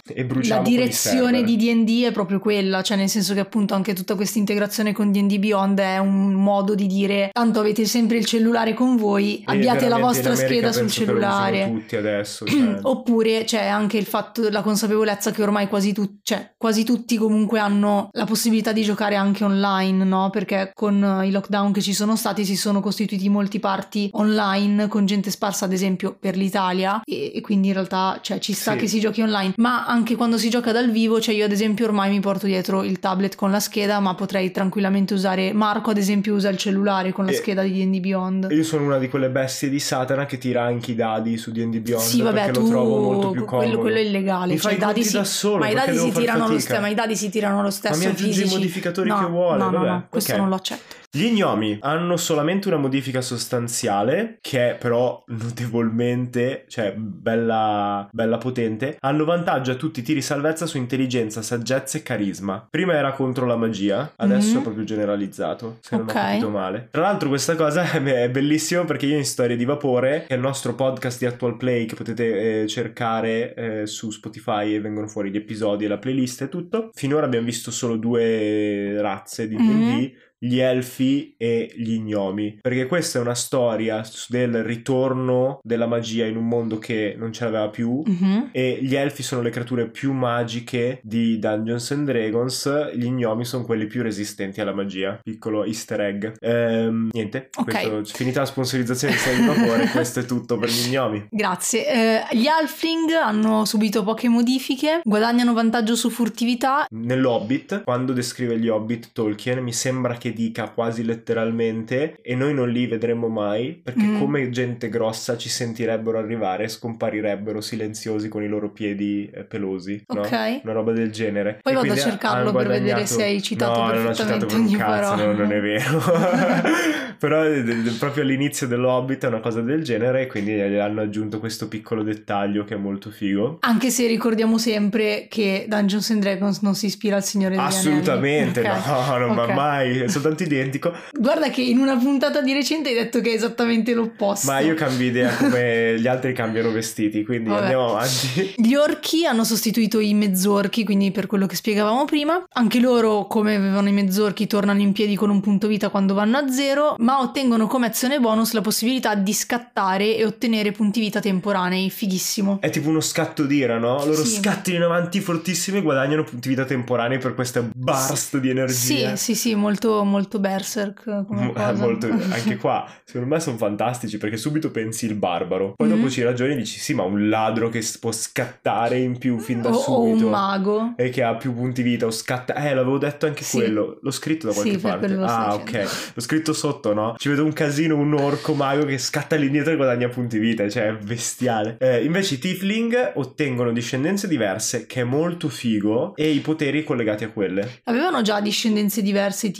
[0.48, 4.40] la direzione di D&D è proprio quella, cioè nel senso che appunto anche tutta questa
[4.40, 8.96] integrazione con D&D Beyond è un modo di dire tanto avete sempre il cellulare con
[8.96, 11.70] voi, E abbiate la vostra scheda sul cellulare.
[11.70, 12.46] tutti adesso.
[12.46, 12.80] cioè.
[12.84, 17.60] Oppure c'è anche il fatto, la consapevolezza che ormai quasi, tu- cioè, quasi tutti comunque
[17.60, 20.30] hanno la possibilità di giocare anche online, no?
[20.30, 24.88] Perché con eh, i lockdown che ci sono stati si sono costituiti molti party online
[24.88, 28.72] con gente sparsa ad esempio per l'Italia e, e quindi in realtà cioè, ci sta
[28.74, 28.78] Sì.
[28.78, 31.86] che si giochi online, ma anche quando si gioca dal vivo, cioè io ad esempio
[31.86, 35.98] ormai mi porto dietro il tablet con la scheda, ma potrei tranquillamente usare, Marco ad
[35.98, 38.48] esempio usa il cellulare con la E- scheda di D&D Beyond.
[38.52, 41.80] Io sono una di quelle bestie di Satana che tira anche i dadi su D&D
[41.80, 43.68] Beyond Sì, vabbè, perché tu lo trovo molto più comodo.
[43.68, 44.54] quello, quello è illegale.
[44.54, 46.82] Mi cioè, fai i conti si, da solo ma i devo si tirano lo stesso.
[46.82, 47.94] Ma i dadi si tirano lo stesso.
[47.94, 48.54] Ma mi aggiungi i fisici.
[48.56, 50.38] modificatori no, che vuole, No, no, no, questo ok.
[50.38, 50.96] non lo accetto.
[51.12, 58.98] Gli gnomi hanno solamente una modifica sostanziale, che è però notevolmente, cioè bella, bella potente.
[59.00, 62.68] Hanno vantaggio a tutti i tiri salvezza su intelligenza, saggezza e carisma.
[62.70, 64.60] Prima era contro la magia, adesso Mhm.
[64.60, 66.12] è proprio generalizzato, se non Ok.
[66.12, 66.88] ho capito male.
[66.92, 70.42] Tra l'altro questa cosa è bellissima perché io in Storie di Vapore, che è il
[70.42, 75.30] nostro podcast di Actual Play che potete eh, cercare eh, su Spotify e vengono fuori
[75.32, 79.66] gli episodi e la playlist e tutto, finora abbiamo visto solo due razze di Mhm.
[79.66, 80.14] D&D
[80.46, 86.38] gli elfi e gli gnomi perché questa è una storia del ritorno della magia in
[86.38, 88.50] un mondo che non ce l'aveva più Mhm.
[88.52, 93.64] e gli elfi sono le creature più magiche di Dungeons and Dragons gli gnomi sono
[93.66, 97.64] quelli più resistenti alla magia piccolo easter egg Ehm, niente Ok.
[97.66, 101.88] questo- finita la sponsorizzazione di di Vapore questo è tutto per gli gnomi Grazie.
[102.32, 106.86] Eh, gli Halfling hanno subito poche modifiche, guadagnano vantaggio su furtività.
[106.90, 112.70] Nell'Hobbit, quando descrive gli Hobbit Tolkien, mi sembra che dica quasi letteralmente e noi non
[112.70, 114.20] li vedremo mai perché Mm.
[114.20, 120.04] come gente grossa ci sentirebbero arrivare e scomparirebbero silenziosi con i loro piedi eh, pelosi,
[120.14, 120.20] no?
[120.22, 120.60] Ok.
[120.64, 121.60] Una roba del genere.
[121.64, 124.14] Poi E vado a cercarlo hanno per vedere guadagnato- se hai citato no, non ho
[124.14, 126.00] citato per un cazzo, no, non è vero.
[127.18, 127.64] Però eh,
[127.98, 132.04] proprio all'inizio dell'Hobbit è una cosa del genere e quindi gli hanno aggiunto questo piccolo
[132.04, 133.58] dettaglio che è molto figo.
[133.62, 138.66] Anche se ricordiamo sempre che Dungeons and Dragons non si ispira al Signore degli Assolutamente
[138.66, 138.84] Anelli.
[138.86, 139.36] No, non Ok.
[139.48, 140.10] va mai.
[140.26, 140.92] Soltanto identico.
[141.12, 144.50] Guarda che in una puntata di recente hai detto che è esattamente l'opposto.
[144.52, 147.62] Ma io cambio idea come gli altri cambiano vestiti, quindi Vabbè.
[147.62, 148.54] andiamo avanti.
[148.58, 152.44] Gli orchi hanno sostituito i mezzorchi, quindi per quello che spiegavamo prima.
[152.54, 156.38] Anche loro, come avevano i mezzorchi, tornano in piedi con un punto vita quando vanno
[156.38, 161.20] a zero, ma ottengono come azione bonus la possibilità di scattare e ottenere punti vita
[161.20, 161.92] temporanei.
[161.92, 162.58] Fighissimo.
[162.62, 164.04] È tipo uno scatto d'ira, no?
[164.06, 164.38] Loro Sì.
[164.38, 169.16] scattano in avanti fortissimi e guadagnano punti vita temporanei per questa burst di energia.
[169.16, 171.74] Sì, sì, sì, molto, molto berserk come cosa.
[171.74, 175.96] molto- anche qua secondo me sono fantastici perché subito pensi il barbaro poi Mhm.
[175.96, 179.62] dopo ci ragioni e dici sì ma un ladro che può scattare in più fin
[179.62, 180.94] da o, o un subito mago.
[180.98, 183.58] e che ha più punti vita o scatta eh l'avevo detto anche Sì.
[183.58, 185.88] quello l'ho scritto da Sì, qualche per parte ah dicendo.
[185.88, 189.72] ok l'ho scritto sotto no ci vedo un casino un orco mago che scatta all'indietro
[189.74, 195.02] e guadagna punti vita cioè è bestiale Eh, invece i tiefling ottengono discendenze diverse che
[195.02, 199.52] è molto figo e i poteri collegati a quelle Avevano già discendenze diverse i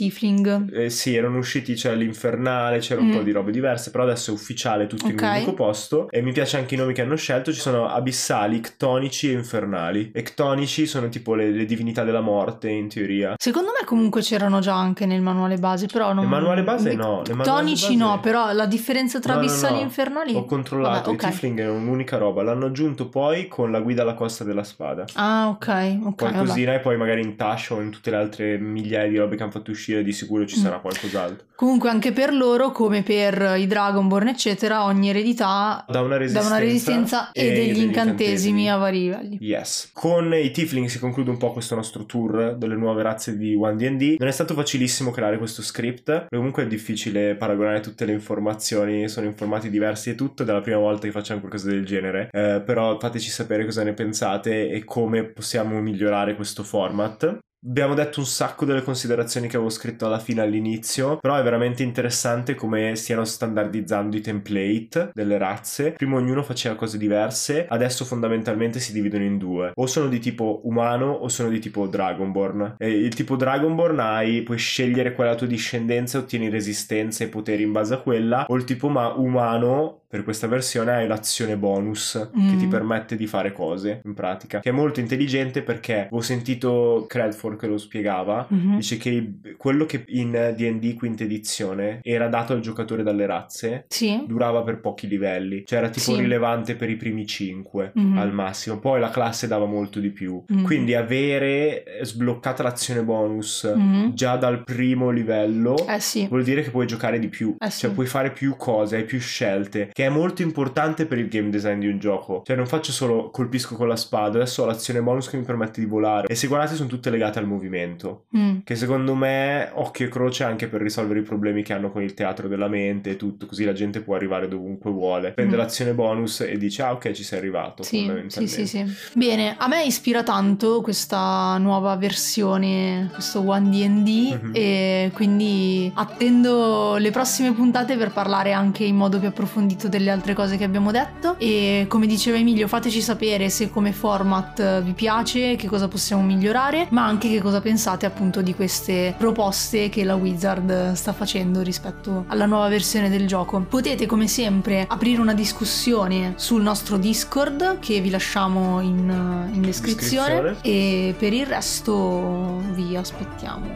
[0.42, 0.74] tiefling.
[0.74, 3.12] eh, sì, erano usciti, c'era l'infernale, c'era un Mm.
[3.12, 5.22] po' di robe diverse, però adesso è ufficiale tutto in Ok.
[5.22, 8.60] un unico posto e mi piace anche i nomi che hanno scelto, ci sono abissali,
[8.60, 10.10] ctonici e infernali.
[10.12, 13.34] E ctonici sono tipo le, le divinità della morte in teoria.
[13.38, 16.24] Secondo me comunque c'erano già anche nel manuale base, però non...
[16.24, 19.46] Nel manuale base no, nel manuale Tonici base- no, però la differenza tra No, no,
[19.46, 19.80] abissali no.
[19.80, 20.34] e infernali...
[20.34, 21.22] Ho controllato, Vabbè, ok.
[21.22, 25.04] i tiefling è un'unica roba, l'hanno aggiunto poi con la guida alla costa della spada.
[25.14, 26.14] Ah, ok, ok, vabbè.
[26.16, 29.42] Qualcosina e poi magari in Tasha o in tutte le altre migliaia di robe che
[29.42, 30.62] hanno fatto uscire di sicuro ci Mm.
[30.62, 31.46] sarà qualcos'altro.
[31.56, 36.58] Comunque anche per loro, come per i Dragonborn, eccetera, ogni eredità Da una resistenza, una
[36.58, 39.38] resistenza e, degli, incantesimi a vari livelli.
[39.40, 39.90] Yes.
[39.94, 44.16] Con i Tiefling si conclude un po' questo nostro tour delle nuove razze di 1D&D.
[44.18, 49.26] Non è stato facilissimo creare questo script, comunque è difficile paragonare tutte le informazioni, sono
[49.26, 52.28] informati diversi e tutto, è la prima volta che facciamo qualcosa del genere.
[52.32, 57.38] Eh, però fateci sapere cosa ne pensate e come possiamo migliorare questo format.
[57.68, 61.82] Abbiamo detto un sacco delle considerazioni che avevo scritto alla fine all'inizio, però è veramente
[61.82, 65.90] interessante come stiano standardizzando i template delle razze.
[65.90, 69.72] Prima ognuno faceva cose diverse, adesso fondamentalmente si dividono in due.
[69.74, 72.76] O sono di tipo umano o sono di tipo Dragonborn.
[72.78, 77.24] E il tipo Dragonborn hai, puoi scegliere qual è la tua discendenza e ottieni resistenza
[77.24, 81.06] e poteri in base a quella, o il tipo ma- umano per questa versione hai
[81.06, 82.56] l'azione bonus che Mm.
[82.58, 87.56] ti permette di fare cose in pratica, che è molto intelligente perché ho sentito Credfor
[87.56, 88.76] che lo spiegava, Mhm.
[88.76, 94.24] dice che quello che in D&D quinta edizione era dato al giocatore dalle razze Sì.
[94.26, 96.20] durava per pochi livelli, cioè era tipo Sì.
[96.20, 98.16] rilevante per i primi 5 Mhm.
[98.18, 100.42] al massimo, poi la classe dava molto di più.
[100.48, 100.62] Mhm.
[100.62, 104.14] Quindi avere sbloccata l'azione bonus Mhm.
[104.14, 106.26] già dal primo livello Eh sì.
[106.26, 109.18] vuol dire che puoi giocare di più, Eh cioè puoi fare più cose, hai più
[109.20, 112.42] scelte, che è molto importante per il game design di un gioco.
[112.44, 115.80] Cioè non faccio solo colpisco con la spada, adesso ho l'azione bonus che mi permette
[115.80, 116.26] di volare.
[116.28, 118.24] E se guardate sono tutte legate al movimento.
[118.36, 118.58] Mm.
[118.64, 122.14] Che secondo me occhio e croce anche per risolvere i problemi che hanno con il
[122.14, 125.32] teatro della mente e tutto, così la gente può arrivare dovunque vuole.
[125.32, 125.58] Prende Mm.
[125.58, 127.82] l'azione bonus e dice ah ok ci sei arrivato.
[127.82, 128.84] Sì, sì, sì, sì.
[129.14, 134.50] Bene, a me ispira tanto questa nuova versione, questo One D&D Mhm.
[134.54, 140.34] e quindi attendo le prossime puntate per parlare anche in modo più approfondito delle altre
[140.34, 145.56] cose che abbiamo detto e come diceva Emilio fateci sapere se come format vi piace,
[145.56, 150.14] che cosa possiamo migliorare, ma anche che cosa pensate appunto di queste proposte che la
[150.14, 153.60] Wizard sta facendo rispetto alla nuova versione del gioco.
[153.60, 160.40] Potete come sempre aprire una discussione sul nostro Discord che vi lasciamo in, in descrizione,
[160.42, 160.56] Descrizione.
[160.62, 163.66] e per il resto vi aspettiamo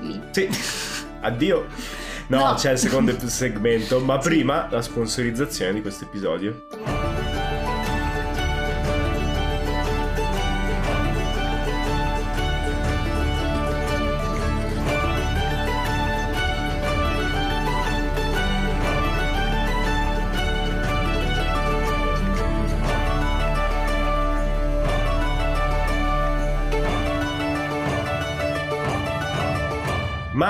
[0.00, 0.20] lì.
[0.30, 0.48] Sì.
[1.20, 1.99] Addio.
[2.30, 2.54] No, No.
[2.54, 7.19] c'è il secondo segmento, ma prima la sponsorizzazione di questo episodio.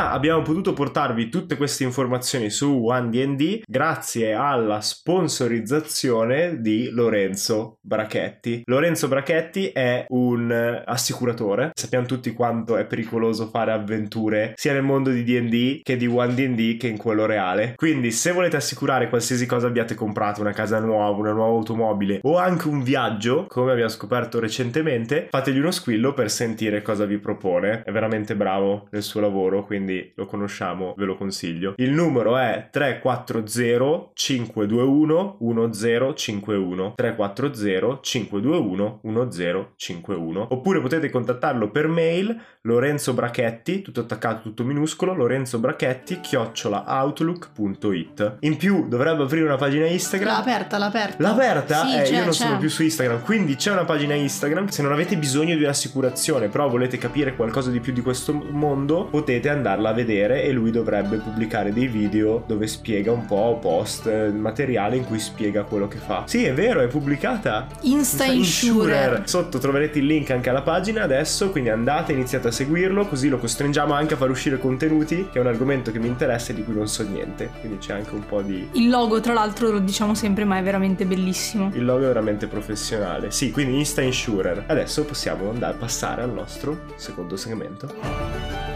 [0.08, 8.62] Abbiamo potuto portarvi tutte queste informazioni su OneDD grazie alla sponsorizzazione di Lorenzo Brachetti.
[8.64, 15.10] Lorenzo Brachetti è un assicuratore, sappiamo tutti quanto è pericoloso fare avventure sia nel mondo
[15.10, 17.74] di D&D che di OneDD che in quello reale.
[17.76, 22.38] Quindi se volete assicurare qualsiasi cosa abbiate comprato, una casa nuova, una nuova automobile o
[22.38, 27.82] anche un viaggio, come abbiamo scoperto recentemente, fategli uno squillo per sentire cosa vi propone.
[27.84, 31.74] È veramente bravo nel suo lavoro, quindi quindi lo conosciamo, ve lo consiglio.
[31.76, 43.14] Il numero è 340 521 1051 340 521 1051 oppure potete contattarlo per mail Lorenzo
[43.14, 48.36] Brachetti, tutto attaccato, tutto minuscolo, Lorenzo Brachetti, chiocciola outlook.it.
[48.40, 50.28] In più dovrebbe aprire una pagina Instagram.
[50.28, 51.22] L'ha aperta, l'ha aperta.
[51.22, 51.86] L'ha aperta?
[51.86, 52.34] Sì, eh, c'è, io non c'è.
[52.34, 54.66] sono più su Instagram, quindi c'è una pagina Instagram.
[54.66, 59.06] Se non avete bisogno di un'assicurazione, però volete capire qualcosa di più di questo mondo,
[59.06, 64.06] potete andarla a vedere e lui dovrebbe pubblicare dei video dove spiega un po' post,
[64.06, 66.24] eh, materiale in cui spiega quello che fa.
[66.26, 67.66] Sì, è vero, è pubblicata.
[67.82, 69.22] Insta Insurer.
[69.24, 73.38] Sotto troverete il link anche alla pagina adesso, quindi andate, iniziate a seguirlo, così lo
[73.38, 76.64] costringiamo anche a far uscire contenuti, che è un argomento che mi interessa e di
[76.64, 77.50] cui non so niente.
[77.60, 78.68] Quindi c'è anche un po' di...
[78.72, 81.70] Il logo, tra l'altro, lo diciamo sempre, ma è veramente bellissimo.
[81.74, 83.30] Il logo è veramente professionale.
[83.30, 84.64] Sì, quindi Insta Insurer.
[84.66, 88.69] Adesso possiamo andare a passare al nostro secondo segmento.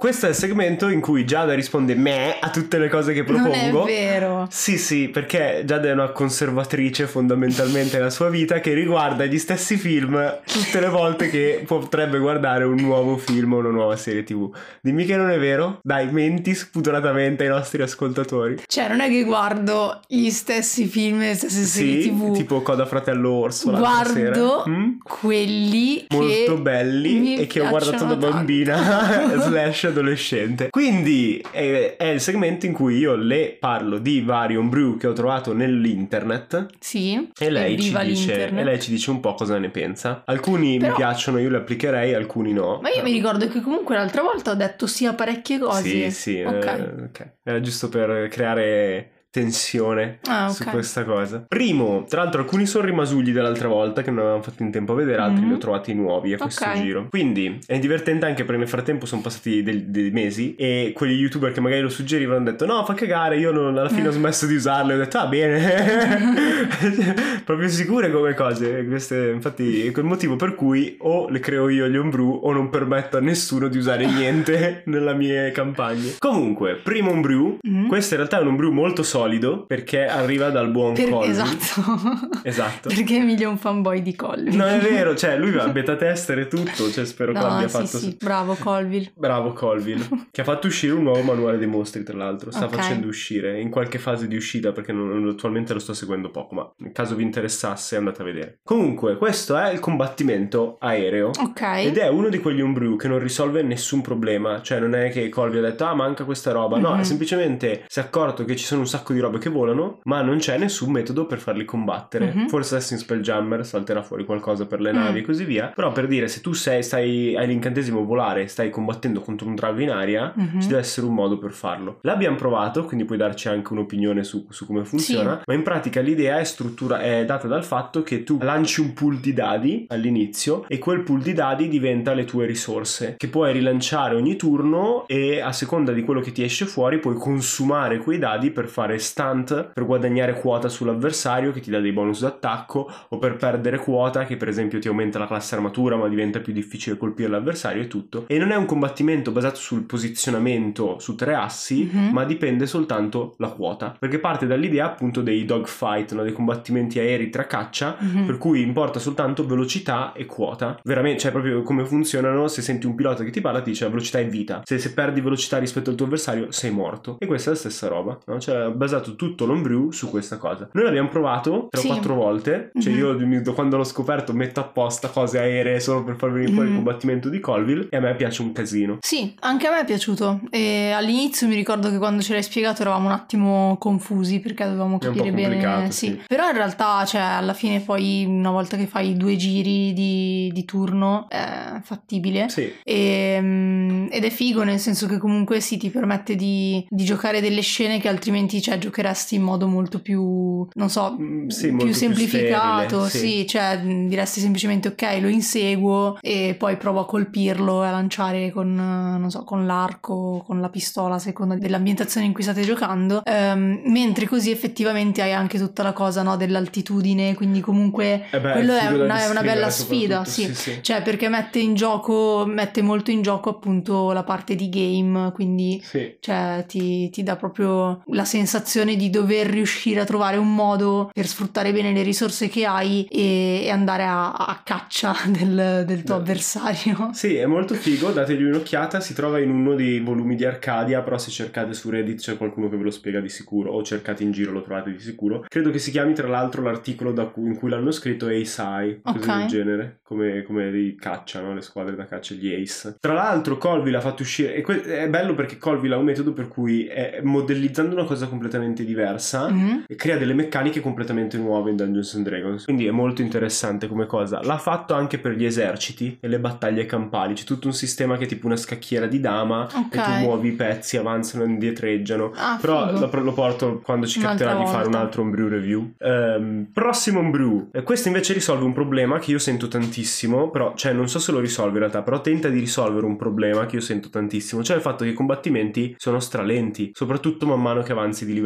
[0.00, 3.80] Questo è il segmento in cui Giada risponde me a tutte le cose che propongo.
[3.80, 4.46] Non è vero.
[4.48, 9.76] Sì, sì, perché Giada è una conservatrice fondamentalmente nella sua vita che riguarda gli stessi
[9.76, 14.50] film tutte le volte che potrebbe guardare un nuovo film o una nuova serie TV.
[14.80, 15.80] Dimmi che non è vero?
[15.82, 18.56] Dai, menti spudoratamente ai nostri ascoltatori.
[18.66, 22.32] Cioè, non è che guardo gli stessi film e le stesse serie Sì, TV.
[22.34, 24.64] tipo Coda Fratello Orso Guardo.
[24.66, 24.92] Mm?
[25.02, 30.70] quelli molto belli e che ho guardato da bambina slash adolescente.
[30.70, 35.12] Quindi è, è il segmento in cui io le parlo di vari homebrew che ho
[35.12, 37.28] trovato nell'internet Sì.
[37.38, 40.22] e lei, ci dice, e lei ci dice un po' cosa ne pensa.
[40.26, 42.78] Alcuni mi Però- piacciono, io li applicherei, alcuni no.
[42.82, 45.82] Ma io mi ricordo che comunque l'altra volta ho detto sì a parecchie cose.
[45.82, 46.64] Sì, sì, Ok.
[46.66, 47.32] eh, ok.
[47.42, 50.70] Era giusto per creare tensione Ah, su ok.
[50.70, 51.44] questa cosa.
[51.46, 54.96] Primo, tra l'altro alcuni sono rimasugli dell'altra volta che non avevamo fatto in tempo a
[54.96, 55.48] vedere, altri Mhm.
[55.48, 56.80] li ho trovati nuovi a questo Ok.
[56.80, 57.06] giro.
[57.10, 61.52] Quindi è divertente anche perché nel frattempo sono passati del- dei mesi e quegli youtuber
[61.52, 64.46] che magari lo suggerivano hanno detto no fa cagare, io non- alla fine ho smesso
[64.46, 65.58] di usarlo e ho detto ah bene.
[67.44, 68.84] Proprio sicure come cose.
[68.86, 72.68] Queste, infatti è quel motivo per cui o le creo io gli homebrew o non
[72.68, 76.14] permetto a nessuno di usare niente nella mie campagne.
[76.18, 77.58] Comunque, primo homebrew.
[77.62, 77.86] Mhm.
[77.86, 79.18] Questo in realtà è un homebrew molto solido
[79.66, 81.28] perché arriva dal buon Per- Colby.
[81.30, 82.38] esatto.
[82.42, 82.88] Esatto.
[82.88, 84.56] Perché Emilio è un fanboy di Colville.
[84.56, 87.46] No, è vero, cioè lui va a beta tester e tutto, cioè spero che No,
[87.46, 87.98] l'abbia sì, fatto.
[87.98, 89.12] sì, bravo Colville.
[89.14, 92.50] Bravo Colville, che ha fatto uscire un nuovo manuale dei mostri, tra l'altro.
[92.50, 92.74] Sta Ok.
[92.76, 96.72] facendo uscire in qualche fase di uscita perché non- attualmente lo sto seguendo poco, ma
[96.78, 98.58] nel caso vi interessasse andate a vedere.
[98.62, 101.30] Comunque, questo è il combattimento aereo.
[101.38, 101.60] Ok.
[101.84, 105.28] Ed è uno di quegli homebrew che non risolve nessun problema, cioè non è che
[105.28, 107.00] Colby ha detto ah manca questa roba, no, Mhm.
[107.00, 110.22] è semplicemente si è accorto che ci sono un sacco di robe che volano, ma
[110.22, 112.32] non c'è nessun metodo per farli combattere.
[112.34, 112.48] Mhm.
[112.48, 115.22] Forse adesso in Spelljammer salterà fuori qualcosa per le navi Mm.
[115.22, 119.20] e così via, però per dire se tu sei, stai, hai l'incantesimo volare, stai combattendo
[119.20, 120.60] contro un drago in aria, Mhm.
[120.60, 121.98] ci deve essere un modo per farlo.
[122.02, 126.38] L'abbiamo provato, quindi puoi darci anche un'opinione su, su come funziona, ma in pratica l'idea
[126.38, 130.78] è, struttura, è data dal fatto che tu lanci un pool di dadi all'inizio e
[130.78, 135.52] quel pool di dadi diventa le tue risorse, che puoi rilanciare ogni turno e a
[135.52, 139.84] seconda di quello che ti esce fuori puoi consumare quei dadi per fare stunt, per
[139.84, 144.48] guadagnare quota sull'avversario che ti dà dei bonus d'attacco o per perdere quota che per
[144.48, 148.24] esempio ti aumenta la classe armatura ma diventa più difficile colpire l'avversario e tutto.
[148.28, 152.10] E non è un combattimento basato sul posizionamento su tre assi, Mhm.
[152.12, 156.22] ma dipende soltanto la quota, perché parte dall'idea appunto dei dogfight, no?
[156.22, 158.26] dei combattimenti aerei tra caccia, Mhm.
[158.26, 160.78] per cui importa soltanto velocità e quota.
[160.84, 163.90] Veramente, cioè proprio come funzionano, se senti un pilota che ti parla ti dice la
[163.90, 167.16] velocità è vita, se, se perdi velocità rispetto al tuo avversario sei morto.
[167.18, 168.38] E questa è la stessa roba, no?
[168.38, 170.68] Cioè ha basato tutto l'omebrew su questa cosa.
[170.72, 171.88] Noi l'abbiamo provato tre o Sì.
[171.88, 173.32] quattro volte, cioè Mhm.
[173.44, 176.82] io quando l'ho scoperto metto apposta cose aeree solo per far venire fuori il Mhm.
[176.82, 178.98] combattimento di Colville e a me piace un casino.
[179.00, 180.40] Sì, anche a me è piaciuto.
[180.50, 184.98] E all'inizio mi ricordo che quando ce l'hai spiegato eravamo un attimo confusi perché dovevamo
[184.98, 185.90] capire bene.
[185.90, 186.06] Sì.
[186.06, 186.20] sì.
[186.26, 190.64] Però in realtà, cioè, alla fine poi una volta che fai due giri di, di
[190.64, 192.48] turno è fattibile.
[192.48, 192.72] Sì.
[192.84, 197.40] E, mm, ed è figo nel senso che comunque sì ti permette di, di giocare
[197.40, 201.70] delle scene che altrimenti cioè, giocheresti in modo molto più, non so, Mm, sì, più
[201.70, 203.38] molto più semplificato, sterile, sì.
[203.40, 203.46] sì.
[203.46, 208.74] cioè diresti semplicemente ok, lo inseguo e poi provo a colpirlo e a lanciare con,
[208.74, 213.82] non so, con l'arco, con la pistola, a seconda dell'ambientazione in cui state giocando, Ehm,
[213.86, 218.74] mentre così effettivamente hai anche tutta la cosa no, dell'altitudine, quindi comunque Eh beh, quello
[218.74, 220.52] è una, è una bella sfida, sì.
[220.54, 220.78] sì.
[220.80, 225.82] Cioè, perché mette in gioco, mette molto in gioco appunto la parte di game, quindi
[226.20, 228.58] cioè ti, ti dà proprio la sensazione
[228.96, 233.62] di dover riuscire a trovare un modo per sfruttare bene le risorse che hai e,
[233.64, 236.20] e andare a, a caccia del, del tuo Beh.
[236.20, 237.10] avversario.
[237.12, 241.18] Sì, è molto figo, dategli un'occhiata, si trova in uno dei volumi di Arcadia, però
[241.18, 244.30] se cercate su Reddit c'è qualcuno che ve lo spiega di sicuro, o cercate in
[244.32, 245.44] giro lo trovate di sicuro.
[245.48, 249.18] Credo che si chiami tra l'altro l'articolo da cui- in cui l'hanno scritto Ace così
[249.28, 249.36] Ok.
[249.38, 251.54] del genere, come, come di caccia, no?
[251.54, 252.96] le squadre da caccia, gli Ace.
[253.00, 256.32] Tra l'altro Colville ha fatto uscire, e que- è bello perché Colville ha un metodo
[256.32, 259.84] per cui è modellizzando una cosa completamente diversa, Mhm.
[259.86, 262.64] e crea delle meccaniche completamente nuove in Dungeons and Dragons.
[262.64, 264.40] Quindi è molto interessante come cosa.
[264.42, 267.34] L'ha fatto anche per gli eserciti e le battaglie campali.
[267.34, 269.94] C'è tutto un sistema che è tipo una scacchiera di dama Ok.
[269.94, 272.32] e tu muovi i pezzi, avanzano, indietreggiano.
[272.36, 275.92] Ah, Però lo, lo porto quando ci Un'altra capiterà di fare un altro homebrew review.
[275.98, 277.68] Ehm, prossimo homebrew.
[277.72, 281.32] Eh, questo invece risolve un problema che io sento tantissimo, però cioè non so se
[281.32, 284.76] lo risolve in realtà, però tenta di risolvere un problema che io sento tantissimo, cioè
[284.76, 288.39] il fatto che i combattimenti sono stralenti, soprattutto man mano che avanzi di livello.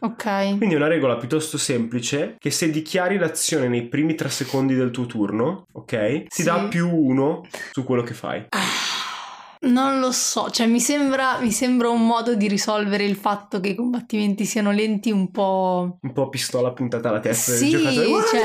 [0.00, 0.56] Ok.
[0.56, 4.90] Quindi è una regola piuttosto semplice che se dichiari l'azione nei primi tre secondi del
[4.90, 6.22] tuo turno, ok?
[6.22, 6.42] Ti Sì.
[6.44, 8.46] dà più uno su quello che fai.
[9.62, 13.68] Non lo so, cioè mi sembra, mi sembra un modo di risolvere il fatto che
[13.68, 15.98] i combattimenti siano lenti un po'...
[16.00, 18.06] Un po' pistola puntata alla testa Sì, del giocatore.
[18.08, 18.28] Guarda!
[18.28, 18.40] cioè,